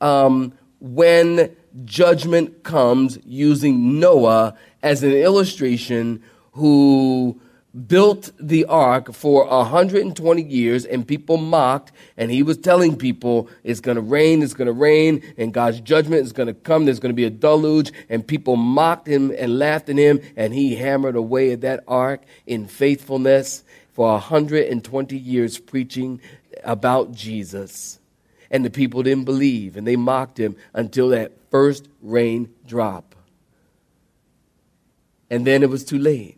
um, 0.00 0.52
when 0.80 1.54
judgment 1.84 2.64
comes 2.64 3.20
using 3.24 4.00
Noah 4.00 4.56
as 4.82 5.04
an 5.04 5.12
illustration 5.12 6.24
who 6.54 7.40
built 7.86 8.30
the 8.38 8.66
ark 8.66 9.14
for 9.14 9.46
120 9.46 10.42
years 10.42 10.84
and 10.84 11.08
people 11.08 11.38
mocked 11.38 11.90
and 12.18 12.30
he 12.30 12.42
was 12.42 12.58
telling 12.58 12.94
people 12.94 13.48
it's 13.64 13.80
going 13.80 13.94
to 13.94 14.02
rain 14.02 14.42
it's 14.42 14.52
going 14.52 14.66
to 14.66 14.72
rain 14.74 15.22
and 15.38 15.54
god's 15.54 15.80
judgment 15.80 16.22
is 16.22 16.32
going 16.32 16.46
to 16.46 16.52
come 16.52 16.84
there's 16.84 17.00
going 17.00 17.12
to 17.12 17.16
be 17.16 17.24
a 17.24 17.30
deluge 17.30 17.90
and 18.10 18.26
people 18.26 18.56
mocked 18.56 19.08
him 19.08 19.32
and 19.38 19.58
laughed 19.58 19.88
at 19.88 19.96
him 19.96 20.20
and 20.36 20.52
he 20.52 20.74
hammered 20.74 21.16
away 21.16 21.50
at 21.50 21.62
that 21.62 21.82
ark 21.88 22.20
in 22.46 22.66
faithfulness 22.66 23.64
for 23.92 24.12
120 24.12 25.16
years 25.16 25.58
preaching 25.58 26.20
about 26.64 27.12
jesus. 27.12 27.98
And 28.50 28.66
the 28.66 28.70
people 28.70 29.02
didn't 29.02 29.24
believe 29.24 29.78
and 29.78 29.86
they 29.86 29.96
mocked 29.96 30.38
him 30.38 30.56
until 30.74 31.08
that 31.08 31.32
first 31.50 31.88
rain 32.02 32.52
drop 32.66 33.14
and 35.30 35.46
then 35.46 35.62
it 35.62 35.70
was 35.70 35.84
too 35.84 35.98
late 35.98 36.36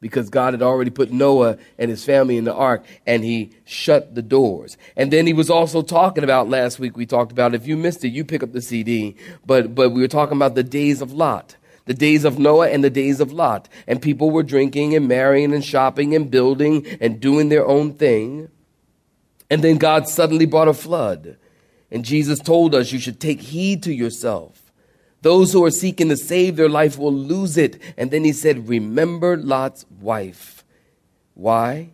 because 0.00 0.30
God 0.30 0.54
had 0.54 0.62
already 0.62 0.90
put 0.90 1.10
Noah 1.10 1.58
and 1.78 1.90
his 1.90 2.04
family 2.04 2.36
in 2.36 2.44
the 2.44 2.54
ark 2.54 2.84
and 3.06 3.24
he 3.24 3.50
shut 3.64 4.14
the 4.14 4.22
doors. 4.22 4.76
And 4.96 5.12
then 5.12 5.26
he 5.26 5.32
was 5.32 5.50
also 5.50 5.82
talking 5.82 6.24
about 6.24 6.48
last 6.48 6.78
week 6.78 6.96
we 6.96 7.06
talked 7.06 7.32
about 7.32 7.54
if 7.54 7.66
you 7.66 7.76
missed 7.76 8.04
it 8.04 8.08
you 8.08 8.24
pick 8.24 8.42
up 8.42 8.52
the 8.52 8.62
CD 8.62 9.16
but 9.44 9.74
but 9.74 9.90
we 9.90 10.00
were 10.00 10.08
talking 10.08 10.36
about 10.36 10.54
the 10.54 10.62
days 10.62 11.00
of 11.00 11.12
Lot. 11.12 11.56
The 11.86 11.94
days 11.94 12.26
of 12.26 12.38
Noah 12.38 12.68
and 12.68 12.84
the 12.84 12.90
days 12.90 13.18
of 13.18 13.32
Lot. 13.32 13.66
And 13.86 14.02
people 14.02 14.30
were 14.30 14.42
drinking 14.42 14.94
and 14.94 15.08
marrying 15.08 15.54
and 15.54 15.64
shopping 15.64 16.14
and 16.14 16.30
building 16.30 16.86
and 17.00 17.18
doing 17.18 17.48
their 17.48 17.66
own 17.66 17.94
thing. 17.94 18.50
And 19.50 19.64
then 19.64 19.78
God 19.78 20.06
suddenly 20.06 20.44
brought 20.44 20.68
a 20.68 20.74
flood. 20.74 21.38
And 21.90 22.04
Jesus 22.04 22.40
told 22.40 22.74
us 22.74 22.92
you 22.92 22.98
should 22.98 23.18
take 23.18 23.40
heed 23.40 23.82
to 23.84 23.94
yourself. 23.94 24.67
Those 25.22 25.52
who 25.52 25.64
are 25.64 25.70
seeking 25.70 26.08
to 26.10 26.16
save 26.16 26.56
their 26.56 26.68
life 26.68 26.98
will 26.98 27.12
lose 27.12 27.56
it. 27.56 27.80
And 27.96 28.10
then 28.10 28.24
he 28.24 28.32
said, 28.32 28.68
Remember 28.68 29.36
Lot's 29.36 29.84
wife. 30.00 30.64
Why? 31.34 31.90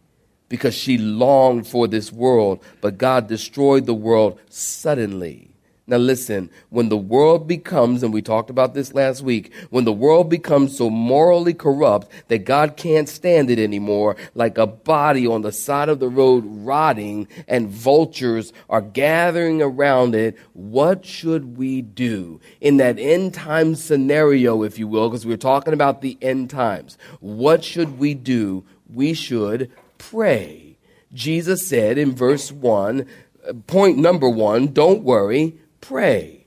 Because 0.48 0.74
she 0.74 0.98
longed 0.98 1.66
for 1.66 1.88
this 1.88 2.12
world, 2.12 2.62
but 2.80 2.98
God 2.98 3.28
destroyed 3.28 3.86
the 3.86 3.94
world 3.94 4.38
suddenly. 4.50 5.53
Now, 5.86 5.98
listen, 5.98 6.48
when 6.70 6.88
the 6.88 6.96
world 6.96 7.46
becomes, 7.46 8.02
and 8.02 8.10
we 8.10 8.22
talked 8.22 8.48
about 8.48 8.72
this 8.72 8.94
last 8.94 9.20
week, 9.20 9.52
when 9.68 9.84
the 9.84 9.92
world 9.92 10.30
becomes 10.30 10.78
so 10.78 10.88
morally 10.88 11.52
corrupt 11.52 12.08
that 12.28 12.46
God 12.46 12.78
can't 12.78 13.06
stand 13.06 13.50
it 13.50 13.58
anymore, 13.58 14.16
like 14.34 14.56
a 14.56 14.66
body 14.66 15.26
on 15.26 15.42
the 15.42 15.52
side 15.52 15.90
of 15.90 16.00
the 16.00 16.08
road 16.08 16.42
rotting 16.46 17.28
and 17.46 17.68
vultures 17.68 18.54
are 18.70 18.80
gathering 18.80 19.60
around 19.60 20.14
it, 20.14 20.38
what 20.54 21.04
should 21.04 21.58
we 21.58 21.82
do? 21.82 22.40
In 22.62 22.78
that 22.78 22.98
end 22.98 23.34
time 23.34 23.74
scenario, 23.74 24.62
if 24.62 24.78
you 24.78 24.88
will, 24.88 25.10
because 25.10 25.26
we're 25.26 25.36
talking 25.36 25.74
about 25.74 26.00
the 26.00 26.16
end 26.22 26.48
times, 26.48 26.96
what 27.20 27.62
should 27.62 27.98
we 27.98 28.14
do? 28.14 28.64
We 28.90 29.12
should 29.12 29.70
pray. 29.98 30.78
Jesus 31.12 31.66
said 31.66 31.98
in 31.98 32.14
verse 32.14 32.50
1, 32.50 33.06
uh, 33.46 33.52
point 33.66 33.98
number 33.98 34.30
one, 34.30 34.68
don't 34.68 35.02
worry 35.02 35.58
pray. 35.84 36.46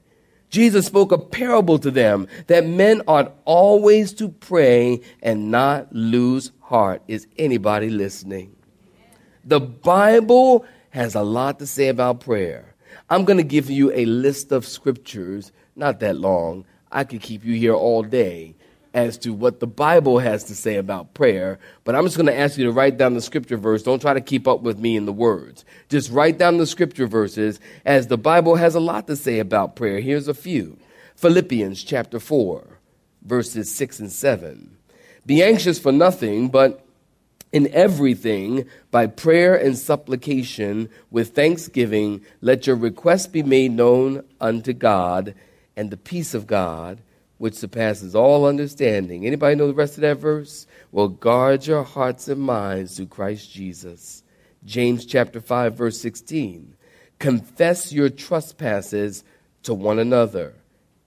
Jesus 0.50 0.86
spoke 0.86 1.12
a 1.12 1.17
parable 1.17 1.77
to 1.79 1.91
them 1.91 2.27
that 2.48 2.65
men 2.65 3.01
ought 3.08 3.36
always 3.46 4.13
to 4.13 4.29
pray 4.29 5.01
and 5.22 5.51
not 5.51 5.94
lose 5.94 6.51
heart. 6.62 7.01
Is 7.08 7.27
anybody 7.38 7.89
listening? 7.89 8.56
The 9.44 9.60
Bible 9.60 10.65
has 10.89 11.15
a 11.15 11.22
lot 11.22 11.60
to 11.60 11.67
say 11.67 11.89
about 11.89 12.22
prayer. 12.22 12.75
I'm 13.10 13.25
going 13.25 13.38
to 13.38 13.44
give 13.44 13.70
you 13.70 13.91
a 13.94 14.06
list 14.06 14.51
of 14.51 14.65
scriptures, 14.65 15.51
not 15.75 16.00
that 16.00 16.17
long. 16.17 16.65
I 16.91 17.03
could 17.03 17.22
keep 17.22 17.46
you 17.46 17.56
here 17.56 17.75
all 17.75 18.03
day 18.03 18.56
as 18.98 19.16
to 19.16 19.32
what 19.32 19.60
the 19.60 19.68
Bible 19.68 20.18
has 20.18 20.46
to 20.46 20.56
say 20.56 20.77
about 20.77 21.13
prayer, 21.13 21.60
but 21.84 21.94
I'm 21.94 22.04
just 22.04 22.18
going 22.18 22.25
to 22.25 22.36
ask 22.36 22.58
you 22.58 22.66
to 22.66 22.72
write 22.72 22.98
down 22.98 23.13
the 23.13 23.22
scripture 23.22 23.56
verse. 23.56 23.84
Don't 23.84 24.01
try 24.01 24.16
to 24.16 24.22
keep 24.22 24.48
up 24.48 24.62
with 24.62 24.80
me 24.80 24.98
in 24.98 25.06
the 25.06 25.13
words. 25.13 25.66
Just 25.88 26.12
write 26.12 26.39
down 26.39 26.58
the 26.58 26.66
scripture 26.66 27.06
verses 27.06 27.60
as 27.86 28.08
the 28.08 28.18
Bible 28.18 28.56
has 28.56 28.74
a 28.74 28.80
lot 28.80 29.06
to 29.06 29.16
say 29.16 29.38
about 29.38 29.75
prayer. 29.75 30.00
Here's 30.00 30.27
a 30.27 30.34
few 30.34 30.80
Philippians 31.16 31.84
chapter 31.84 32.20
4, 32.20 32.80
verses 33.22 33.72
6 33.75 34.00
and 34.00 34.12
7. 34.12 34.75
Be 35.27 35.44
anxious 35.44 35.77
for 35.77 35.92
nothing, 35.92 36.48
but 36.50 36.84
in 37.51 37.68
everything, 37.74 38.66
by 38.89 39.06
prayer 39.06 39.56
and 39.56 39.77
supplication, 39.77 40.89
with 41.12 41.36
thanksgiving, 41.36 42.25
let 42.42 42.66
your 42.66 42.75
requests 42.75 43.27
be 43.27 43.44
made 43.44 43.74
known 43.74 44.24
unto 44.42 44.74
God, 44.74 45.36
and 45.75 45.92
the 45.92 45.98
peace 45.98 46.34
of 46.34 46.48
God 46.48 46.98
which 47.38 47.53
surpasses 47.53 48.15
all 48.15 48.46
understanding. 48.46 49.25
Anybody 49.25 49.56
know 49.56 49.67
the 49.67 49.74
rest 49.74 49.96
of 49.96 50.01
that 50.01 50.17
verse? 50.17 50.65
Well, 50.91 51.08
guard 51.08 51.67
your 51.67 51.84
hearts 51.84 52.27
and 52.27 52.41
minds 52.41 52.98
through 52.98 53.08
Christ 53.08 53.51
Jesus. 53.51 54.24
James 54.65 55.06
chapter 55.06 55.39
5 55.39 55.75
verse 55.75 56.00
16. 56.01 56.75
Confess 57.20 57.94
your 57.94 58.10
trespasses 58.10 59.24
to 59.63 59.74
one 59.74 60.00
another 60.00 60.56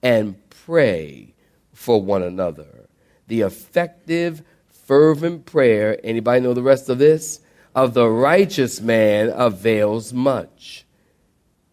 and 0.01 0.35
pray 0.49 1.33
for 1.73 2.01
one 2.01 2.23
another. 2.23 2.87
The 3.27 3.41
effective 3.41 4.43
fervent 4.69 5.45
prayer, 5.45 5.99
anybody 6.03 6.41
know 6.41 6.53
the 6.53 6.61
rest 6.61 6.89
of 6.89 6.97
this? 6.97 7.39
Of 7.73 7.93
the 7.93 8.09
righteous 8.09 8.81
man 8.81 9.29
avails 9.29 10.11
much. 10.11 10.85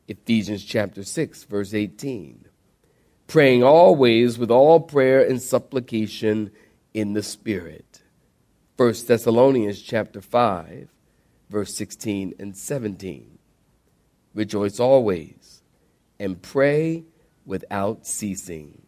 Ephesians 0.07 0.65
chapter 0.65 1.03
6 1.03 1.45
verse 1.45 1.75
18 1.75 2.48
praying 3.29 3.63
always 3.63 4.39
with 4.39 4.51
all 4.51 4.81
prayer 4.81 5.21
and 5.21 5.41
supplication 5.41 6.51
in 6.95 7.13
the 7.13 7.23
Spirit. 7.23 8.03
1 8.79 8.95
Thessalonians 9.07 9.83
chapter 9.83 10.23
5, 10.23 10.89
verse 11.51 11.75
16 11.75 12.35
and 12.39 12.57
17. 12.57 13.39
Rejoice 14.35 14.81
always 14.81 15.61
and 16.19 16.41
pray 16.41 17.05
without 17.45 18.07
ceasing. 18.07 18.81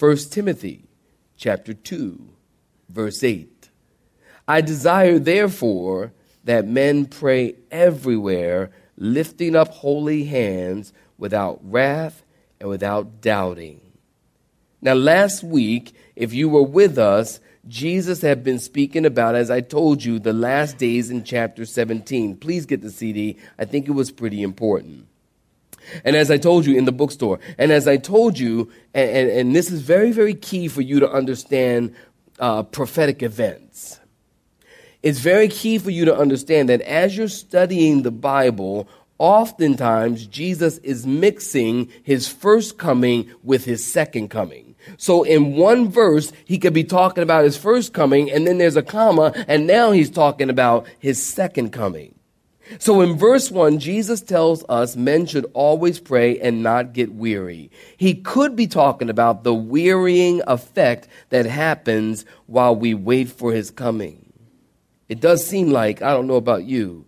1 0.00 0.16
Timothy 0.30 0.88
chapter 1.36 1.72
2, 1.72 2.30
verse 2.88 3.22
8. 3.22 3.70
I 4.48 4.60
desire 4.62 5.20
therefore 5.20 6.12
that 6.42 6.66
men 6.66 7.06
pray 7.06 7.54
everywhere, 7.70 8.72
lifting 8.96 9.54
up 9.54 9.68
holy 9.68 10.24
hands 10.24 10.92
without 11.18 11.60
wrath 11.62 12.24
and 12.60 12.68
without 12.68 13.20
doubting. 13.20 13.80
Now, 14.80 14.94
last 14.94 15.42
week, 15.42 15.94
if 16.14 16.32
you 16.32 16.48
were 16.48 16.62
with 16.62 16.98
us, 16.98 17.40
Jesus 17.66 18.22
had 18.22 18.42
been 18.42 18.58
speaking 18.58 19.04
about, 19.04 19.34
as 19.34 19.50
I 19.50 19.60
told 19.60 20.04
you, 20.04 20.18
the 20.18 20.32
last 20.32 20.78
days 20.78 21.10
in 21.10 21.24
chapter 21.24 21.64
17. 21.64 22.36
Please 22.36 22.64
get 22.64 22.80
the 22.80 22.90
CD. 22.90 23.36
I 23.58 23.64
think 23.64 23.88
it 23.88 23.92
was 23.92 24.10
pretty 24.10 24.42
important. 24.42 25.06
And 26.04 26.16
as 26.16 26.30
I 26.30 26.38
told 26.38 26.66
you 26.66 26.76
in 26.76 26.84
the 26.84 26.92
bookstore, 26.92 27.40
and 27.56 27.72
as 27.72 27.88
I 27.88 27.96
told 27.96 28.38
you, 28.38 28.70
and, 28.94 29.10
and, 29.10 29.30
and 29.30 29.56
this 29.56 29.70
is 29.70 29.82
very, 29.82 30.12
very 30.12 30.34
key 30.34 30.68
for 30.68 30.82
you 30.82 31.00
to 31.00 31.10
understand 31.10 31.94
uh, 32.38 32.62
prophetic 32.62 33.22
events. 33.22 34.00
It's 35.02 35.20
very 35.20 35.48
key 35.48 35.78
for 35.78 35.90
you 35.90 36.04
to 36.06 36.16
understand 36.16 36.68
that 36.68 36.80
as 36.82 37.16
you're 37.16 37.28
studying 37.28 38.02
the 38.02 38.10
Bible, 38.10 38.88
oftentimes 39.18 40.26
Jesus 40.26 40.78
is 40.78 41.06
mixing 41.06 41.90
his 42.02 42.28
first 42.28 42.78
coming 42.78 43.30
with 43.42 43.64
his 43.64 43.84
second 43.84 44.28
coming. 44.28 44.76
So 44.96 45.24
in 45.24 45.56
one 45.56 45.90
verse, 45.90 46.32
he 46.44 46.58
could 46.58 46.72
be 46.72 46.84
talking 46.84 47.22
about 47.22 47.44
his 47.44 47.56
first 47.56 47.92
coming, 47.92 48.30
and 48.30 48.46
then 48.46 48.58
there's 48.58 48.76
a 48.76 48.82
comma, 48.82 49.32
and 49.48 49.66
now 49.66 49.90
he's 49.90 50.10
talking 50.10 50.50
about 50.50 50.86
his 50.98 51.22
second 51.22 51.70
coming. 51.70 52.14
So 52.78 53.00
in 53.00 53.16
verse 53.16 53.50
1, 53.50 53.78
Jesus 53.78 54.20
tells 54.20 54.62
us 54.68 54.94
men 54.94 55.24
should 55.24 55.46
always 55.54 55.98
pray 55.98 56.38
and 56.38 56.62
not 56.62 56.92
get 56.92 57.14
weary. 57.14 57.70
He 57.96 58.14
could 58.14 58.56
be 58.56 58.66
talking 58.66 59.08
about 59.08 59.42
the 59.42 59.54
wearying 59.54 60.42
effect 60.46 61.08
that 61.30 61.46
happens 61.46 62.26
while 62.46 62.76
we 62.76 62.92
wait 62.92 63.30
for 63.30 63.52
his 63.52 63.70
coming. 63.70 64.32
It 65.08 65.20
does 65.20 65.46
seem 65.46 65.70
like, 65.70 66.02
I 66.02 66.12
don't 66.12 66.26
know 66.26 66.36
about 66.36 66.64
you, 66.64 67.06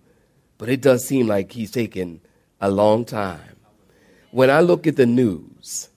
but 0.60 0.68
it 0.68 0.82
does 0.82 1.02
seem 1.02 1.26
like 1.26 1.52
he's 1.52 1.70
taken 1.70 2.20
a 2.60 2.70
long 2.70 3.06
time. 3.06 3.56
When 4.30 4.50
I 4.50 4.60
look 4.60 4.86
at 4.86 4.96
the 4.96 5.06
news 5.06 5.88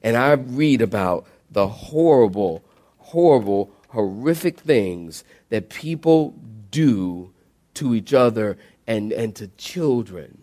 and 0.00 0.16
I 0.16 0.34
read 0.34 0.80
about 0.80 1.26
the 1.50 1.66
horrible, 1.66 2.62
horrible, 2.98 3.72
horrific 3.88 4.60
things 4.60 5.24
that 5.48 5.70
people 5.70 6.36
do 6.70 7.32
to 7.74 7.96
each 7.96 8.14
other 8.14 8.56
and, 8.86 9.10
and 9.12 9.34
to 9.34 9.48
children. 9.58 10.38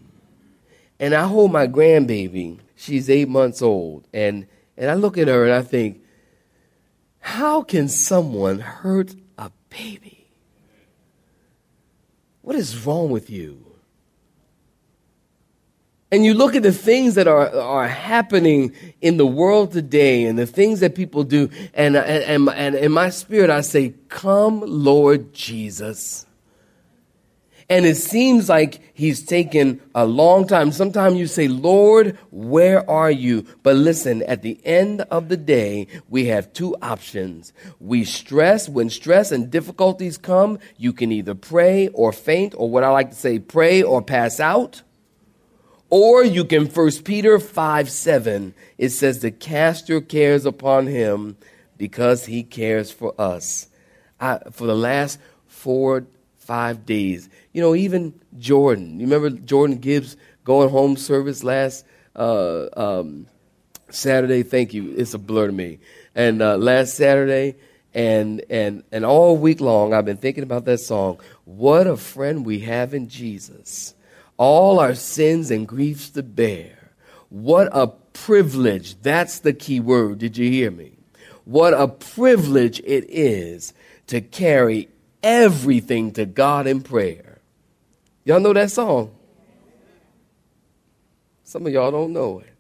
And 1.00 1.16
I 1.16 1.24
hold 1.24 1.54
my 1.54 1.66
grandbaby, 1.66 2.60
she's 2.76 3.10
eight 3.10 3.30
months 3.30 3.62
old, 3.62 4.10
and, 4.14 4.46
and 4.76 4.92
I 4.92 4.96
look 4.96 5.18
at 5.18 5.30
her 5.30 5.46
and 5.46 5.54
I 5.54 5.62
think, 5.62 6.04
how 7.20 7.62
can 7.62 7.88
someone 7.88 8.60
hurt 8.60 9.16
a 9.38 9.52
baby? 9.70 10.28
What 12.42 12.58
is 12.58 12.86
wrong 12.86 13.10
with 13.10 13.30
you? 13.30 13.68
And 16.12 16.26
you 16.26 16.34
look 16.34 16.56
at 16.56 16.64
the 16.64 16.72
things 16.72 17.16
that 17.16 17.28
are, 17.28 17.56
are 17.56 17.88
happening 17.88 18.74
in 19.00 19.18
the 19.18 19.28
world 19.28 19.72
today 19.72 20.26
and 20.26 20.40
the 20.40 20.48
things 20.48 20.80
that 20.80 20.96
people 20.96 21.24
do, 21.24 21.50
and, 21.74 21.96
and, 21.96 22.24
and, 22.24 22.50
and 22.50 22.76
in 22.76 22.92
my 22.92 23.12
spirit, 23.12 23.52
I 23.52 23.62
say, 23.62 23.94
Come, 24.10 24.62
Lord 24.62 25.34
Jesus. 25.34 26.26
And 27.72 27.86
it 27.86 27.98
seems 27.98 28.50
like 28.50 28.82
he's 28.96 29.24
taken 29.24 29.80
a 29.94 30.04
long 30.04 30.48
time. 30.48 30.72
Sometimes 30.72 31.18
you 31.18 31.28
say, 31.28 31.48
Lord, 31.48 32.18
where 32.32 32.90
are 32.90 33.12
you? 33.12 33.46
But 33.62 33.76
listen, 33.76 34.24
at 34.24 34.42
the 34.42 34.60
end 34.66 35.02
of 35.02 35.30
the 35.30 35.38
day, 35.38 35.86
we 36.10 36.26
have 36.26 36.52
two 36.52 36.76
options. 36.82 37.54
We 37.80 38.06
stress, 38.06 38.68
when 38.68 38.90
stress 38.90 39.32
and 39.32 39.52
difficulties 39.52 40.18
come, 40.18 40.58
you 40.78 40.94
can 40.94 41.12
either 41.12 41.36
pray 41.36 41.90
or 41.90 42.12
faint, 42.12 42.56
or 42.58 42.72
what 42.72 42.84
I 42.84 42.90
like 42.90 43.12
to 43.12 43.16
say, 43.16 43.38
pray 43.38 43.84
or 43.84 44.02
pass 44.02 44.40
out. 44.40 44.82
Or 45.90 46.24
you 46.24 46.46
can, 46.46 46.68
First 46.68 47.04
Peter 47.04 47.40
5 47.40 47.90
7, 47.90 48.54
it 48.78 48.90
says, 48.90 49.20
to 49.20 49.32
cast 49.32 49.90
your 49.90 50.02
cares 50.02 50.46
upon 50.46 50.88
him 50.88 51.38
because 51.78 52.26
he 52.26 52.44
cares 52.44 52.92
for 52.92 53.20
us. 53.20 53.68
I, 54.20 54.40
for 54.52 54.68
the 54.68 54.76
last 54.76 55.20
four, 55.48 56.06
five 56.38 56.86
days, 56.86 57.30
you 57.54 57.62
know, 57.62 57.74
even 57.74 58.14
Jordan. 58.38 59.00
You 59.00 59.08
remember 59.08 59.30
Jordan 59.32 59.78
Gibbs 59.78 60.16
going 60.44 60.70
home 60.70 60.98
service 60.98 61.44
last 61.44 61.86
uh, 62.16 62.68
um, 62.78 63.26
Saturday? 63.90 64.44
Thank 64.44 64.74
you. 64.74 64.94
It's 64.96 65.14
a 65.14 65.18
blur 65.18 65.48
to 65.48 65.54
me. 65.54 65.80
And 66.14 66.42
uh, 66.42 66.58
last 66.58 66.96
Saturday, 66.96 67.56
and 67.94 68.44
and 68.52 68.84
and 68.92 69.04
all 69.04 69.36
week 69.36 69.62
long, 69.62 69.94
I've 69.94 70.06
been 70.06 70.18
thinking 70.18 70.44
about 70.44 70.66
that 70.66 70.80
song. 70.80 71.20
What 71.46 71.88
a 71.88 71.98
friend 71.98 72.46
we 72.46 72.60
have 72.60 72.94
in 72.94 73.08
Jesus 73.08 73.96
all 74.40 74.80
our 74.80 74.96
sins 74.96 75.52
and 75.52 75.68
griefs 75.68 76.10
to 76.12 76.24
bear. 76.24 76.94
What 77.28 77.70
a 77.74 77.88
privilege. 77.88 79.00
That's 79.02 79.40
the 79.40 79.54
key 79.54 79.80
word. 79.82 80.18
Did 80.20 80.38
you 80.38 80.50
hear 80.50 80.72
me? 80.72 80.94
What 81.44 81.74
a 81.74 81.88
privilege 81.88 82.80
it 82.80 83.06
is 83.10 83.74
to 84.08 84.22
carry 84.22 84.88
everything 85.22 86.14
to 86.14 86.26
God 86.26 86.66
in 86.66 86.82
prayer. 86.82 87.42
Y'all 88.24 88.40
know 88.40 88.54
that 88.54 88.72
song? 88.72 89.14
Some 91.44 91.68
of 91.68 91.74
y'all 91.74 91.92
don't 91.92 92.14
know 92.14 92.40
it. 92.40 92.54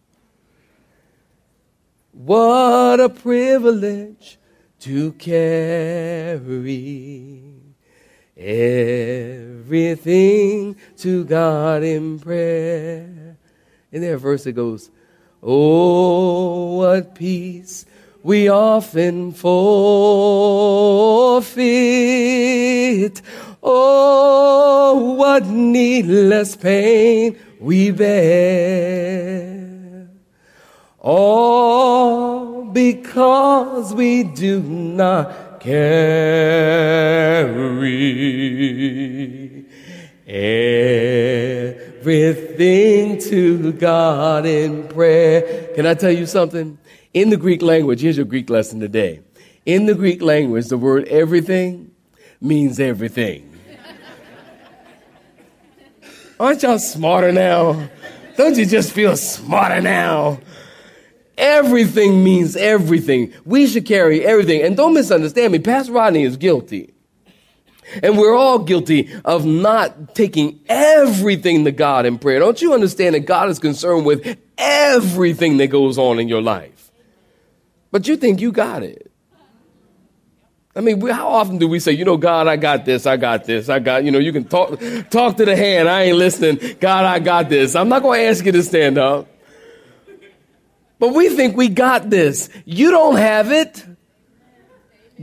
What 2.11 2.99
a 2.99 3.07
privilege 3.07 4.37
to 4.81 5.13
carry 5.13 6.39
everything 8.39 10.07
to 10.97 11.25
God 11.25 11.83
in 11.83 12.19
prayer. 12.19 13.37
In 13.91 14.03
a 14.03 14.17
verse 14.17 14.45
that 14.45 14.53
goes, 14.53 14.89
Oh, 15.41 16.77
what 16.77 17.15
peace 17.15 17.85
we 18.21 18.49
often 18.49 19.31
forfeit. 19.31 19.61
Oh, 23.63 25.13
what 25.15 25.45
needless 25.45 26.55
pain 26.55 27.37
we 27.59 27.91
bear. 27.91 29.59
All 30.99 32.65
because 32.65 33.93
we 33.93 34.23
do 34.23 34.61
not 34.61 35.48
carry 35.59 36.69
everything 41.99 43.19
to 43.19 43.73
God 43.73 44.45
in 44.45 44.87
prayer. 44.87 45.69
Can 45.75 45.85
I 45.85 45.93
tell 45.93 46.11
you 46.11 46.25
something? 46.25 46.77
In 47.13 47.29
the 47.29 47.37
Greek 47.37 47.61
language, 47.61 48.01
here's 48.01 48.17
your 48.17 48.25
Greek 48.25 48.49
lesson 48.49 48.79
today. 48.79 49.21
In 49.65 49.85
the 49.85 49.95
Greek 49.95 50.21
language, 50.21 50.67
the 50.67 50.77
word 50.77 51.07
everything 51.07 51.91
means 52.39 52.79
everything. 52.79 53.45
Aren't 56.39 56.63
y'all 56.63 56.79
smarter 56.79 57.33
now? 57.33 57.89
Don't 58.37 58.55
you 58.55 58.65
just 58.65 58.93
feel 58.93 59.17
smarter 59.17 59.81
now? 59.81 60.39
Everything 61.39 62.21
means 62.21 62.57
everything. 62.57 63.33
We 63.45 63.65
should 63.65 63.85
carry 63.85 64.25
everything. 64.25 64.61
And 64.61 64.75
don't 64.75 64.93
misunderstand 64.93 65.53
me, 65.53 65.59
Pastor 65.59 65.93
Rodney 65.93 66.23
is 66.23 66.35
guilty. 66.35 66.93
And 68.03 68.17
we're 68.17 68.35
all 68.35 68.59
guilty 68.59 69.09
of 69.25 69.45
not 69.45 70.13
taking 70.13 70.59
everything 70.67 71.63
to 71.63 71.71
God 71.71 72.05
in 72.05 72.19
prayer. 72.19 72.39
Don't 72.39 72.61
you 72.61 72.73
understand 72.73 73.15
that 73.15 73.21
God 73.21 73.49
is 73.49 73.57
concerned 73.57 74.05
with 74.05 74.37
everything 74.57 75.57
that 75.57 75.67
goes 75.67 75.97
on 75.97 76.19
in 76.19 76.27
your 76.27 76.41
life? 76.41 76.91
But 77.89 78.07
you 78.07 78.17
think 78.17 78.41
you 78.41 78.51
got 78.51 78.83
it. 78.83 79.09
I 80.75 80.81
mean, 80.81 81.01
how 81.07 81.29
often 81.29 81.57
do 81.57 81.67
we 81.67 81.79
say, 81.79 81.93
you 81.93 82.05
know, 82.05 82.17
God, 82.17 82.47
I 82.47 82.57
got 82.57 82.85
this, 82.85 83.05
I 83.07 83.17
got 83.17 83.45
this, 83.45 83.69
I 83.69 83.79
got, 83.79 84.03
you 84.03 84.11
know, 84.11 84.19
you 84.19 84.31
can 84.31 84.43
talk, 84.43 84.79
talk 85.09 85.37
to 85.37 85.45
the 85.45 85.55
hand, 85.55 85.89
I 85.89 86.03
ain't 86.03 86.17
listening. 86.17 86.77
God, 86.79 87.05
I 87.05 87.19
got 87.19 87.49
this. 87.49 87.75
I'm 87.75 87.89
not 87.89 88.03
going 88.03 88.19
to 88.19 88.27
ask 88.27 88.45
you 88.45 88.51
to 88.51 88.61
stand 88.61 88.97
up. 88.97 89.27
But 90.99 91.13
we 91.13 91.29
think 91.29 91.55
we 91.55 91.69
got 91.69 92.09
this. 92.09 92.49
You 92.65 92.91
don't 92.91 93.15
have 93.15 93.51
it. 93.51 93.85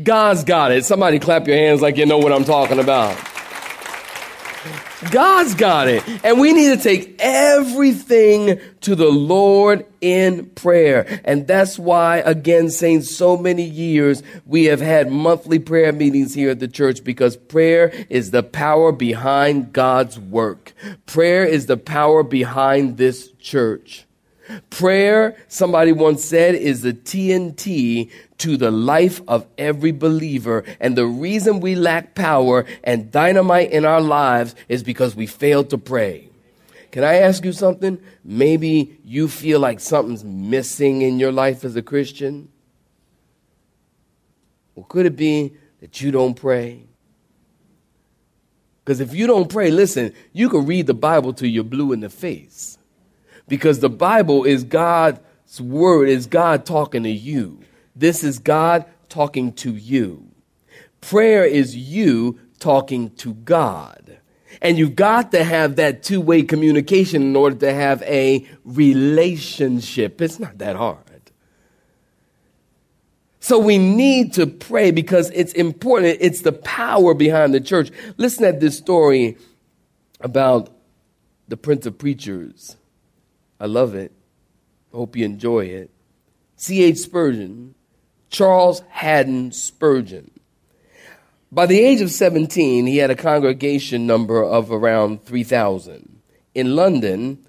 God's 0.03 0.45
got 0.45 0.73
it. 0.73 0.85
Somebody 0.85 1.19
clap 1.19 1.47
your 1.47 1.57
hands 1.57 1.81
like 1.81 1.97
you 1.97 2.07
know 2.07 2.19
what 2.19 2.33
I'm 2.33 2.45
talking 2.45 2.79
about. 2.79 3.17
God's 5.11 5.55
got 5.55 5.89
it. 5.89 6.03
And 6.25 6.41
we 6.41 6.53
need 6.53 6.77
to 6.77 6.83
take 6.83 7.17
everything 7.19 8.61
to 8.81 8.95
the 8.95 9.09
Lord 9.09 9.87
in 10.01 10.47
prayer. 10.51 11.21
And 11.25 11.47
that's 11.47 11.79
why, 11.79 12.19
again, 12.19 12.71
saying 12.71 13.03
so 13.03 13.37
many 13.37 13.63
years, 13.63 14.23
we 14.47 14.65
have 14.65 14.81
had 14.81 15.11
monthly 15.11 15.59
prayer 15.59 15.93
meetings 15.93 16.35
here 16.35 16.51
at 16.51 16.61
the 16.61 16.69
church 16.69 17.05
because 17.05 17.37
prayer 17.37 17.93
is 18.09 18.31
the 18.31 18.43
power 18.43 18.91
behind 18.91 19.73
God's 19.73 20.19
work. 20.19 20.73
Prayer 21.05 21.45
is 21.45 21.67
the 21.67 21.77
power 21.77 22.23
behind 22.23 22.97
this 22.97 23.31
church. 23.39 24.06
Prayer, 24.71 25.37
somebody 25.49 25.93
once 25.93 26.25
said, 26.25 26.55
is 26.55 26.83
the 26.83 26.93
TNT 26.93 28.11
to 28.39 28.57
the 28.57 28.71
life 28.71 29.21
of 29.27 29.47
every 29.59 29.93
believer. 29.93 30.65
And 30.79 30.97
the 30.97 31.07
reason 31.07 31.61
we 31.61 31.75
lack 31.75 32.15
power 32.15 32.65
and 32.85 33.11
dynamite 33.11 33.73
in 33.73 33.85
our 33.85 34.01
lives 34.01 34.55
is 34.69 34.83
because 34.83 35.17
we 35.17 35.27
fail 35.27 35.65
to 35.65 35.79
pray. 35.79 36.29
Can 36.93 37.03
I 37.05 37.17
ask 37.17 37.45
you 37.45 37.53
something? 37.53 37.99
Maybe 38.25 38.99
you 39.05 39.29
feel 39.29 39.61
like 39.61 39.81
something's 39.81 40.25
missing 40.25 41.03
in 41.03 41.19
your 41.19 41.33
life 41.33 41.65
as 41.65 41.77
a 41.77 41.83
Christian. 41.83 42.49
Well, 44.75 44.87
could 44.87 45.07
it 45.07 45.17
be 45.17 45.55
that 45.81 46.01
you 46.01 46.11
don't 46.11 46.35
pray? 46.35 46.85
Because 48.85 49.01
if 49.01 49.13
you 49.15 49.27
don't 49.27 49.49
pray, 49.49 49.71
listen, 49.73 50.15
you 50.33 50.49
can 50.49 50.65
read 50.65 50.87
the 50.87 50.95
Bible 50.95 51.33
till 51.33 51.49
you're 51.49 51.65
blue 51.65 51.93
in 51.93 52.01
the 52.01 52.09
face 52.09 52.79
because 53.49 53.81
the 53.81 53.91
Bible 53.91 54.45
is 54.45 54.65
God's 54.65 55.21
word, 55.61 56.09
is 56.09 56.27
God 56.27 56.67
talking 56.67 57.03
to 57.05 57.11
you. 57.11 57.61
This 57.95 58.25
is 58.25 58.39
God 58.39 58.85
talking 59.09 59.53
to 59.55 59.73
you. 59.73 60.29
Prayer 61.01 61.45
is 61.45 61.77
you 61.77 62.39
talking 62.59 63.11
to 63.17 63.35
God. 63.35 64.19
And 64.63 64.79
you've 64.79 64.97
got 64.97 65.33
to 65.33 65.45
have 65.45 65.77
that 65.77 66.03
two 66.03 66.21
way 66.21 66.43
communication 66.43 67.23
in 67.23 67.37
order 67.37 67.57
to 67.57 67.73
have 67.73 68.03
a 68.03 68.47
relationship. 68.65 70.21
It's 70.21 70.41
not 70.41 70.59
that 70.59 70.77
hard. 70.77 71.01
So 73.47 73.61
we 73.61 73.79
need 73.79 74.33
to 74.33 74.47
pray 74.49 74.91
because 74.91 75.31
it's 75.31 75.53
important. 75.53 76.19
It's 76.21 76.41
the 76.41 76.51
power 76.51 77.15
behind 77.15 77.55
the 77.55 77.61
church. 77.61 77.93
Listen 78.17 78.45
at 78.45 78.59
this 78.59 78.77
story 78.77 79.37
about 80.21 80.71
the 81.47 81.57
Prince 81.57 81.87
of 81.87 81.97
Preachers. 81.97 82.77
I 83.59 83.67
love 83.67 83.95
it. 83.95 84.13
Hope 84.93 85.17
you 85.17 85.25
enjoy 85.25 85.67
it. 85.67 85.91
C.H. 86.57 86.99
Spurgeon, 86.99 87.75
Charles 88.31 88.83
Haddon 88.89 89.53
Spurgeon. 89.53 90.31
By 91.53 91.67
the 91.67 91.79
age 91.79 92.01
of 92.01 92.11
17, 92.11 92.87
he 92.87 92.97
had 92.97 93.11
a 93.11 93.17
congregation 93.17 94.07
number 94.07 94.43
of 94.43 94.73
around 94.73 95.25
3,000 95.25 96.21
in 96.55 96.75
London 96.75 97.47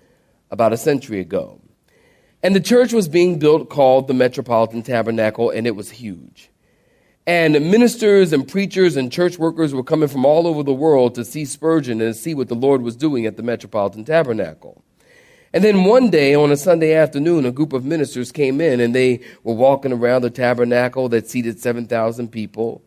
about 0.51 0.73
a 0.73 0.77
century 0.77 1.19
ago. 1.19 1.59
And 2.43 2.55
the 2.55 2.61
church 2.61 2.93
was 2.93 3.07
being 3.07 3.39
built 3.39 3.69
called 3.69 4.07
the 4.07 4.13
Metropolitan 4.13 4.83
Tabernacle, 4.83 5.49
and 5.49 5.65
it 5.65 5.75
was 5.75 5.89
huge. 5.89 6.49
And 7.25 7.53
ministers 7.53 8.31
and 8.31 8.47
preachers 8.47 8.95
and 8.95 9.11
church 9.11 9.37
workers 9.37 9.73
were 9.73 9.83
coming 9.83 10.07
from 10.07 10.25
all 10.25 10.47
over 10.47 10.63
the 10.63 10.71
world 10.71 11.15
to 11.15 11.25
see 11.25 11.43
Spurgeon 11.43 11.99
and 11.99 12.15
see 12.15 12.33
what 12.33 12.47
the 12.47 12.55
Lord 12.55 12.81
was 12.81 12.95
doing 12.95 13.25
at 13.25 13.35
the 13.35 13.43
Metropolitan 13.43 14.05
Tabernacle. 14.05 14.83
And 15.57 15.63
then 15.63 15.85
one 15.85 16.11
day 16.11 16.35
on 16.35 16.51
a 16.51 16.55
Sunday 16.55 16.93
afternoon, 16.93 17.47
a 17.47 17.51
group 17.51 17.73
of 17.73 17.83
ministers 17.83 18.31
came 18.31 18.61
in 18.61 18.79
and 18.79 18.93
they 18.93 19.21
were 19.43 19.55
walking 19.55 19.91
around 19.91 20.21
the 20.21 20.29
tabernacle 20.29 21.09
that 21.09 21.31
seated 21.31 21.59
7,000 21.59 22.27
people. 22.27 22.83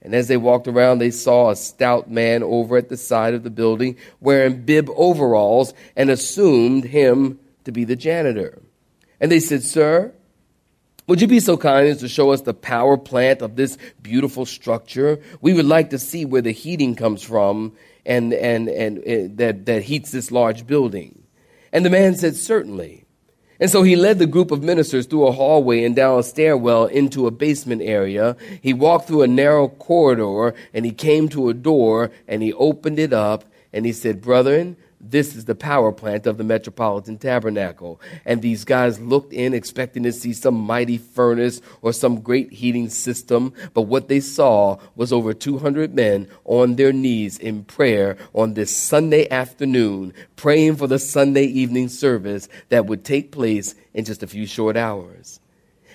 And 0.00 0.14
as 0.14 0.26
they 0.26 0.38
walked 0.38 0.66
around, 0.66 1.00
they 1.00 1.10
saw 1.10 1.50
a 1.50 1.54
stout 1.54 2.10
man 2.10 2.42
over 2.42 2.78
at 2.78 2.88
the 2.88 2.96
side 2.96 3.34
of 3.34 3.42
the 3.42 3.50
building 3.50 3.98
wearing 4.22 4.62
bib 4.62 4.88
overalls 4.96 5.74
and 5.96 6.08
assumed 6.08 6.84
him 6.84 7.40
to 7.64 7.72
be 7.72 7.84
the 7.84 7.94
janitor. 7.94 8.62
And 9.20 9.30
they 9.30 9.38
said, 9.38 9.62
Sir, 9.62 10.14
would 11.06 11.20
you 11.20 11.26
be 11.26 11.40
so 11.40 11.58
kind 11.58 11.88
as 11.88 11.98
to 11.98 12.08
show 12.08 12.30
us 12.30 12.40
the 12.40 12.54
power 12.54 12.96
plant 12.96 13.42
of 13.42 13.56
this 13.56 13.76
beautiful 14.00 14.46
structure? 14.46 15.20
We 15.42 15.52
would 15.52 15.66
like 15.66 15.90
to 15.90 15.98
see 15.98 16.24
where 16.24 16.40
the 16.40 16.52
heating 16.52 16.96
comes 16.96 17.22
from 17.22 17.74
and, 18.06 18.32
and, 18.32 18.70
and, 18.70 18.96
and 19.00 19.36
that, 19.36 19.66
that 19.66 19.82
heats 19.82 20.10
this 20.10 20.30
large 20.30 20.66
building. 20.66 21.23
And 21.74 21.84
the 21.84 21.90
man 21.90 22.14
said, 22.14 22.36
Certainly. 22.36 23.04
And 23.60 23.70
so 23.70 23.82
he 23.82 23.96
led 23.96 24.18
the 24.18 24.26
group 24.26 24.50
of 24.50 24.62
ministers 24.62 25.06
through 25.06 25.26
a 25.26 25.32
hallway 25.32 25.84
and 25.84 25.94
down 25.94 26.18
a 26.18 26.22
stairwell 26.22 26.86
into 26.86 27.26
a 27.26 27.30
basement 27.30 27.82
area. 27.82 28.36
He 28.60 28.72
walked 28.72 29.06
through 29.06 29.22
a 29.22 29.28
narrow 29.28 29.68
corridor 29.68 30.54
and 30.72 30.84
he 30.84 30.92
came 30.92 31.28
to 31.30 31.48
a 31.48 31.54
door 31.54 32.10
and 32.26 32.42
he 32.42 32.52
opened 32.52 32.98
it 32.98 33.12
up 33.12 33.44
and 33.72 33.86
he 33.86 33.92
said, 33.92 34.22
Brethren, 34.22 34.76
this 35.10 35.36
is 35.36 35.44
the 35.44 35.54
power 35.54 35.92
plant 35.92 36.26
of 36.26 36.38
the 36.38 36.44
Metropolitan 36.44 37.18
Tabernacle. 37.18 38.00
And 38.24 38.40
these 38.40 38.64
guys 38.64 39.00
looked 39.00 39.32
in 39.32 39.54
expecting 39.54 40.02
to 40.04 40.12
see 40.12 40.32
some 40.32 40.54
mighty 40.54 40.98
furnace 40.98 41.60
or 41.82 41.92
some 41.92 42.20
great 42.20 42.52
heating 42.52 42.88
system. 42.88 43.52
But 43.74 43.82
what 43.82 44.08
they 44.08 44.20
saw 44.20 44.78
was 44.96 45.12
over 45.12 45.34
200 45.34 45.94
men 45.94 46.28
on 46.44 46.76
their 46.76 46.92
knees 46.92 47.38
in 47.38 47.64
prayer 47.64 48.16
on 48.32 48.54
this 48.54 48.76
Sunday 48.76 49.28
afternoon, 49.30 50.14
praying 50.36 50.76
for 50.76 50.86
the 50.86 50.98
Sunday 50.98 51.44
evening 51.44 51.88
service 51.88 52.48
that 52.70 52.86
would 52.86 53.04
take 53.04 53.32
place 53.32 53.74
in 53.92 54.04
just 54.04 54.22
a 54.22 54.26
few 54.26 54.46
short 54.46 54.76
hours. 54.76 55.40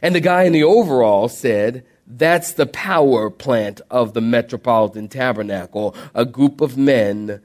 And 0.01 0.15
the 0.15 0.21
guy 0.21 0.43
in 0.43 0.53
the 0.53 0.63
overall 0.63 1.27
said, 1.27 1.85
that's 2.07 2.53
the 2.53 2.65
power 2.65 3.29
plant 3.29 3.81
of 3.91 4.13
the 4.13 4.21
Metropolitan 4.21 5.09
Tabernacle, 5.09 5.95
a 6.15 6.25
group 6.25 6.59
of 6.59 6.77
men 6.77 7.41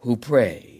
who 0.00 0.16
pray. 0.16 0.73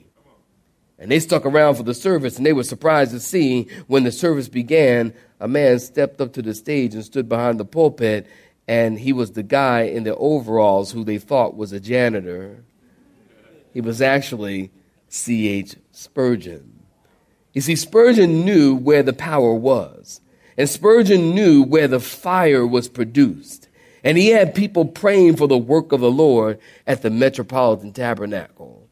And 1.05 1.12
they 1.12 1.21
stuck 1.21 1.45
around 1.45 1.75
for 1.75 1.83
the 1.83 1.93
service, 1.93 2.38
and 2.38 2.47
they 2.47 2.55
were 2.55 2.62
surprised 2.64 3.11
to 3.11 3.21
see 3.21 3.69
when 3.88 4.05
the 4.05 4.11
service 4.11 4.49
began, 4.49 5.12
a 5.38 5.47
man 5.47 5.79
stepped 5.79 6.19
up 6.19 6.33
to 6.33 6.40
the 6.40 6.55
stage 6.55 6.95
and 6.95 7.05
stood 7.05 7.29
behind 7.29 7.61
the 7.61 7.67
pulpit, 7.67 8.27
and 8.67 8.99
he 8.99 9.12
was 9.12 9.33
the 9.33 9.43
guy 9.43 9.83
in 9.83 10.05
the 10.05 10.17
overalls 10.17 10.93
who 10.93 11.05
they 11.05 11.19
thought 11.19 11.59
was 11.59 11.73
a 11.73 11.79
janitor. 11.79 12.64
He 13.75 13.83
was 13.83 14.01
actually 14.01 14.71
C.H. 15.09 15.77
Spurgeon. 15.93 16.83
You 17.53 17.61
see, 17.61 17.77
Spurgeon 17.77 18.47
knew 18.47 18.75
where 18.75 19.03
the 19.03 19.12
power 19.12 19.53
was, 19.53 20.23
and 20.57 20.71
Spurgeon 20.71 21.35
knew 21.35 21.62
where 21.62 21.87
the 21.87 22.01
fire 22.01 22.67
was 22.67 22.88
produced. 22.88 23.69
And 24.03 24.17
he 24.17 24.29
had 24.29 24.55
people 24.55 24.87
praying 24.87 25.37
for 25.37 25.49
the 25.49 25.59
work 25.59 25.93
of 25.93 26.01
the 26.01 26.11
Lord 26.11 26.59
at 26.87 27.03
the 27.03 27.11
Metropolitan 27.11 27.93
Tabernacle. 27.93 28.88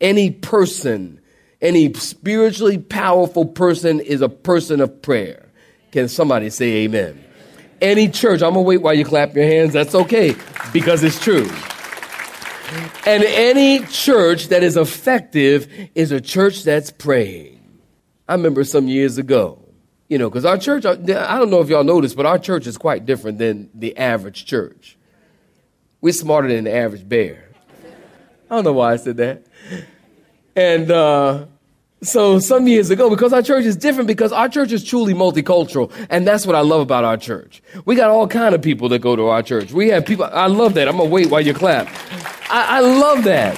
Any 0.00 0.30
person 0.30 1.18
any 1.62 1.94
spiritually 1.94 2.76
powerful 2.76 3.46
person 3.46 4.00
is 4.00 4.20
a 4.20 4.28
person 4.28 4.80
of 4.80 5.00
prayer. 5.00 5.48
Can 5.92 6.08
somebody 6.08 6.50
say 6.50 6.84
amen? 6.84 7.24
Any 7.80 8.08
church, 8.08 8.42
I'm 8.42 8.54
gonna 8.54 8.62
wait 8.62 8.82
while 8.82 8.94
you 8.94 9.04
clap 9.04 9.34
your 9.34 9.44
hands. 9.44 9.72
That's 9.72 9.94
okay 9.94 10.34
because 10.72 11.02
it's 11.04 11.20
true. 11.20 11.48
And 13.06 13.22
any 13.24 13.80
church 13.86 14.48
that 14.48 14.62
is 14.62 14.76
effective 14.76 15.68
is 15.94 16.10
a 16.10 16.20
church 16.20 16.64
that's 16.64 16.90
praying. 16.90 17.60
I 18.28 18.34
remember 18.34 18.64
some 18.64 18.88
years 18.88 19.18
ago, 19.18 19.58
you 20.08 20.18
know, 20.18 20.30
because 20.30 20.44
our 20.44 20.56
church, 20.56 20.84
I 20.86 20.94
don't 20.94 21.50
know 21.50 21.60
if 21.60 21.68
y'all 21.68 21.84
noticed, 21.84 22.16
but 22.16 22.24
our 22.24 22.38
church 22.38 22.66
is 22.66 22.78
quite 22.78 23.04
different 23.04 23.38
than 23.38 23.68
the 23.74 23.96
average 23.96 24.46
church. 24.46 24.96
We're 26.00 26.12
smarter 26.12 26.48
than 26.48 26.64
the 26.64 26.74
average 26.74 27.06
bear. 27.08 27.48
I 28.50 28.54
don't 28.56 28.64
know 28.64 28.72
why 28.72 28.92
I 28.92 28.96
said 28.96 29.18
that. 29.18 29.44
And 30.54 30.90
uh, 30.90 31.46
so 32.02 32.38
some 32.38 32.66
years 32.66 32.90
ago, 32.90 33.08
because 33.08 33.32
our 33.32 33.42
church 33.42 33.64
is 33.64 33.76
different, 33.76 34.08
because 34.08 34.32
our 34.32 34.48
church 34.48 34.72
is 34.72 34.82
truly 34.82 35.14
multicultural, 35.14 35.92
and 36.10 36.26
that's 36.26 36.46
what 36.46 36.56
I 36.56 36.60
love 36.60 36.80
about 36.80 37.04
our 37.04 37.16
church. 37.16 37.62
We 37.84 37.94
got 37.94 38.10
all 38.10 38.26
kind 38.26 38.54
of 38.54 38.62
people 38.62 38.88
that 38.90 38.98
go 38.98 39.14
to 39.16 39.28
our 39.28 39.42
church. 39.42 39.72
We 39.72 39.88
have 39.90 40.04
people. 40.04 40.24
I 40.24 40.46
love 40.46 40.74
that. 40.74 40.88
I'm 40.88 40.96
gonna 40.96 41.08
wait 41.08 41.30
while 41.30 41.40
you 41.40 41.54
clap. 41.54 41.88
I, 42.50 42.78
I 42.78 42.80
love 42.80 43.24
that. 43.24 43.56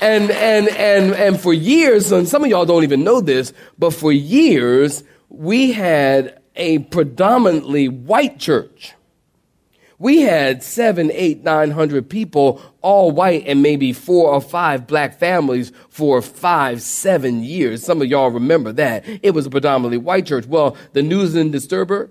And 0.00 0.30
and 0.32 0.68
and 0.68 1.14
and 1.14 1.40
for 1.40 1.54
years, 1.54 2.10
and 2.12 2.28
some 2.28 2.44
of 2.44 2.50
y'all 2.50 2.66
don't 2.66 2.82
even 2.82 3.04
know 3.04 3.20
this, 3.20 3.52
but 3.78 3.90
for 3.90 4.12
years 4.12 5.04
we 5.28 5.72
had 5.72 6.40
a 6.56 6.80
predominantly 6.80 7.88
white 7.88 8.38
church. 8.38 8.94
We 9.98 10.22
had 10.22 10.62
seven, 10.62 11.10
eight, 11.12 11.44
nine 11.44 11.70
hundred 11.70 12.08
people, 12.10 12.60
all 12.82 13.10
white, 13.10 13.44
and 13.46 13.62
maybe 13.62 13.92
four 13.92 14.30
or 14.30 14.40
five 14.40 14.86
black 14.86 15.18
families 15.18 15.72
for 15.88 16.20
five, 16.20 16.82
seven 16.82 17.44
years. 17.44 17.84
Some 17.84 18.02
of 18.02 18.08
y'all 18.08 18.30
remember 18.30 18.72
that. 18.72 19.04
It 19.22 19.30
was 19.30 19.46
a 19.46 19.50
predominantly 19.50 19.98
white 19.98 20.26
church. 20.26 20.46
Well, 20.46 20.76
the 20.92 21.02
News 21.02 21.34
and 21.36 21.52
Disturber, 21.52 22.10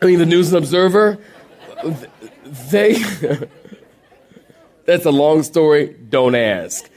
I 0.00 0.06
mean, 0.06 0.18
the 0.18 0.26
News 0.26 0.52
and 0.52 0.58
Observer, 0.58 1.18
they, 2.70 2.94
that's 4.84 5.04
a 5.04 5.12
long 5.12 5.44
story, 5.44 5.96
don't 6.08 6.34
ask. 6.34 6.90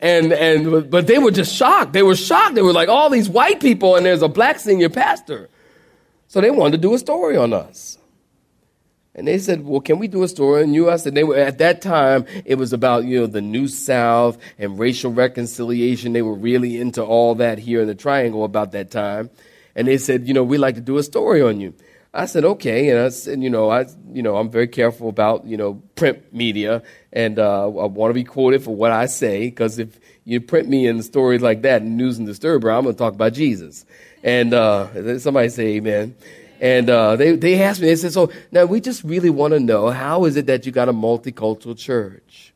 And, 0.00 0.32
and, 0.32 0.90
but 0.90 1.06
they 1.06 1.18
were 1.18 1.30
just 1.30 1.54
shocked. 1.54 1.92
They 1.92 2.02
were 2.02 2.16
shocked. 2.16 2.56
They 2.56 2.62
were 2.62 2.72
like, 2.72 2.88
all 2.88 3.10
these 3.10 3.28
white 3.28 3.60
people, 3.60 3.94
and 3.94 4.04
there's 4.04 4.22
a 4.22 4.28
black 4.28 4.58
senior 4.58 4.88
pastor. 4.88 5.48
So 6.26 6.40
they 6.40 6.50
wanted 6.50 6.72
to 6.72 6.78
do 6.78 6.94
a 6.94 6.98
story 6.98 7.36
on 7.36 7.52
us. 7.52 7.97
And 9.18 9.26
they 9.26 9.38
said, 9.38 9.66
well, 9.66 9.80
can 9.80 9.98
we 9.98 10.06
do 10.06 10.22
a 10.22 10.28
story 10.28 10.62
on 10.62 10.72
you? 10.72 10.88
I 10.88 10.94
said, 10.94 11.16
they 11.16 11.24
were, 11.24 11.36
at 11.36 11.58
that 11.58 11.82
time, 11.82 12.24
it 12.44 12.54
was 12.54 12.72
about, 12.72 13.04
you 13.04 13.18
know, 13.18 13.26
the 13.26 13.40
New 13.40 13.66
South 13.66 14.38
and 14.58 14.78
racial 14.78 15.12
reconciliation. 15.12 16.12
They 16.12 16.22
were 16.22 16.36
really 16.36 16.80
into 16.80 17.02
all 17.02 17.34
that 17.34 17.58
here 17.58 17.80
in 17.80 17.88
the 17.88 17.96
Triangle 17.96 18.44
about 18.44 18.70
that 18.72 18.92
time. 18.92 19.30
And 19.74 19.88
they 19.88 19.98
said, 19.98 20.28
you 20.28 20.34
know, 20.34 20.44
we'd 20.44 20.58
like 20.58 20.76
to 20.76 20.80
do 20.80 20.98
a 20.98 21.02
story 21.02 21.42
on 21.42 21.60
you. 21.60 21.74
I 22.14 22.26
said, 22.26 22.44
okay. 22.44 22.90
And 22.90 23.00
I 23.00 23.08
said, 23.08 23.42
you 23.42 23.50
know, 23.50 23.68
I, 23.70 23.86
you 24.12 24.22
know, 24.22 24.36
I'm 24.36 24.50
very 24.50 24.68
careful 24.68 25.08
about, 25.08 25.44
you 25.44 25.56
know, 25.56 25.82
print 25.96 26.32
media 26.32 26.84
and, 27.12 27.40
uh, 27.40 27.64
I 27.64 27.86
want 27.86 28.10
to 28.10 28.14
be 28.14 28.22
quoted 28.22 28.62
for 28.62 28.76
what 28.76 28.92
I 28.92 29.06
say 29.06 29.46
because 29.48 29.80
if 29.80 29.98
you 30.26 30.40
print 30.40 30.68
me 30.68 30.86
in 30.86 31.02
stories 31.02 31.42
like 31.42 31.62
that 31.62 31.82
News 31.82 32.18
and 32.18 32.26
Disturber, 32.26 32.70
I'm 32.70 32.84
going 32.84 32.94
to 32.94 32.98
talk 32.98 33.14
about 33.14 33.32
Jesus. 33.32 33.84
And, 34.22 34.54
uh, 34.54 35.18
somebody 35.18 35.48
say 35.48 35.76
amen. 35.76 36.14
And 36.60 36.90
uh, 36.90 37.16
they, 37.16 37.36
they 37.36 37.62
asked 37.62 37.80
me, 37.80 37.86
they 37.86 37.96
said, 37.96 38.12
so 38.12 38.32
now 38.50 38.64
we 38.64 38.80
just 38.80 39.04
really 39.04 39.30
want 39.30 39.54
to 39.54 39.60
know 39.60 39.90
how 39.90 40.24
is 40.24 40.36
it 40.36 40.46
that 40.46 40.66
you 40.66 40.72
got 40.72 40.88
a 40.88 40.92
multicultural 40.92 41.76
church? 41.78 42.52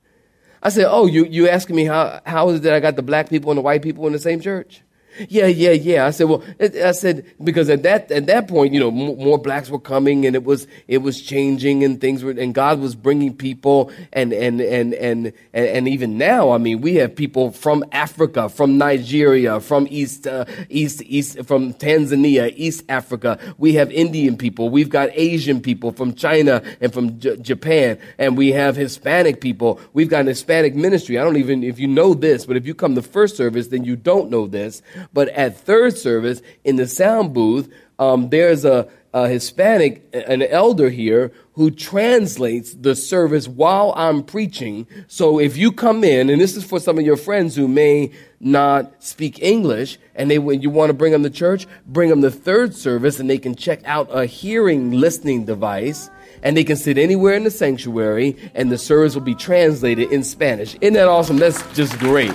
I 0.63 0.69
said, 0.69 0.87
oh, 0.89 1.07
you, 1.07 1.25
you 1.25 1.49
asking 1.49 1.77
me 1.77 1.85
how, 1.85 2.21
how 2.25 2.49
is 2.51 2.61
it 2.61 2.63
that 2.65 2.73
I 2.73 2.81
got 2.81 2.97
the 2.97 3.03
black 3.03 3.29
people 3.29 3.51
and 3.51 3.59
the 3.59 3.63
white 3.63 3.83
people 3.83 4.07
in 4.07 4.13
the 4.13 4.19
same 4.19 4.41
church? 4.41 4.83
Yeah, 5.29 5.47
yeah, 5.47 5.73
yeah. 5.73 6.07
I 6.07 6.11
said, 6.11 6.29
well, 6.29 6.43
I 6.61 6.93
said 6.93 7.25
because 7.43 7.69
at 7.69 7.83
that 7.83 8.11
at 8.11 8.27
that 8.27 8.49
point, 8.49 8.73
you 8.73 8.81
know, 8.81 8.91
more 8.91 9.39
blacks 9.39 9.71
were 9.71 9.79
coming, 9.79 10.27
and 10.27 10.35
it 10.35 10.45
was 10.45 10.67
it 10.89 10.99
was 10.99 11.21
changing, 11.21 11.85
and 11.85 12.01
things 12.01 12.25
were, 12.25 12.31
and 12.33 12.55
God 12.55 12.81
was 12.81 12.95
bringing 12.95 13.35
people, 13.35 13.93
and 14.13 14.33
and 14.33 14.61
and 14.61 14.95
and 14.95 15.33
and, 15.53 15.89
even 15.89 16.17
now, 16.19 16.51
I 16.53 16.59
mean, 16.59 16.81
we 16.81 16.97
have 16.97 17.15
people 17.15 17.51
from 17.53 17.85
Africa, 17.93 18.49
from 18.49 18.79
Nigeria, 18.79 19.61
from 19.61 19.87
East 19.91 20.27
uh, 20.27 20.47
East 20.69 21.03
East, 21.03 21.45
from 21.45 21.75
Tanzania, 21.75 22.53
East 22.57 22.85
Africa. 22.89 23.39
We 23.59 23.75
have 23.75 23.91
Indian 23.93 24.37
people. 24.37 24.71
We've 24.71 24.91
got 24.91 25.11
Asian 25.13 25.61
people 25.61 25.93
from 25.93 26.15
China 26.15 26.63
and 26.81 26.93
from 26.93 27.19
J- 27.21 27.37
Japan, 27.37 27.99
and 28.19 28.37
we 28.37 28.53
have 28.53 28.77
Hispanic 28.77 29.41
people. 29.41 29.81
We've 29.93 30.09
got 30.09 30.21
an 30.21 30.27
Hispanic 30.29 30.75
ministry. 30.75 31.19
I 31.19 31.25
don't 31.25 31.37
even 31.37 31.63
if 31.63 31.79
you 31.79 31.89
know 31.89 32.15
this, 32.15 32.47
but 32.47 32.57
if 32.57 32.67
you 32.67 32.75
come 32.75 32.95
to 32.95 33.03
first 33.03 33.37
service, 33.37 33.69
then 33.69 33.85
you 33.85 33.97
don't 33.97 34.31
know 34.31 34.47
this 34.47 34.83
but 35.13 35.29
at 35.31 35.57
third 35.57 35.97
service 35.97 36.43
in 36.65 36.77
the 36.77 36.87
sound 36.87 37.33
booth, 37.33 37.73
um, 37.99 38.31
there's 38.31 38.65
a, 38.65 38.89
a 39.15 39.29
Hispanic, 39.29 40.09
an 40.13 40.43
elder 40.43 40.91
here 40.91 41.33
who 41.55 41.71
translates 41.71 42.75
the 42.75 42.97
service 42.97 43.47
while 43.47 43.93
I'm 43.97 44.23
preaching. 44.23 44.87
So 45.07 45.39
if 45.39 45.57
you 45.57 45.71
come 45.71 46.03
in, 46.03 46.31
and 46.31 46.41
this 46.41 46.57
is 46.57 46.65
for 46.65 46.81
some 46.81 46.99
of 46.99 47.05
your 47.05 47.19
friends 47.19 47.55
who 47.55 47.69
may 47.69 48.13
not 48.41 49.03
speak 49.03 49.43
English, 49.43 49.99
and 50.15 50.31
they 50.31 50.39
when 50.39 50.63
you 50.63 50.71
want 50.71 50.91
to 50.91 50.95
bring 50.95 51.13
them 51.13 51.23
to 51.23 51.31
church, 51.31 51.67
bring 51.87 52.09
them 52.09 52.23
to 52.23 52.31
third 52.31 52.75
service, 52.75 53.21
and 53.21 53.29
they 53.29 53.39
can 53.39 53.55
check 53.55 53.81
out 53.85 54.09
a 54.11 54.25
hearing 54.25 54.93
listening 54.93 55.45
device. 55.45 56.11
And 56.45 56.57
they 56.57 56.65
can 56.65 56.77
sit 56.77 56.99
anywhere 56.99 57.35
in 57.35 57.45
the 57.45 57.53
sanctuary, 57.53 58.37
and 58.57 58.73
the 58.73 58.79
service 58.79 59.15
will 59.15 59.23
be 59.23 59.37
translated 59.37 60.11
in 60.11 60.25
Spanish. 60.25 60.75
Isn't 60.81 60.95
that 60.95 61.07
awesome? 61.07 61.37
That's 61.37 61.63
just 61.77 61.97
great. 62.01 62.35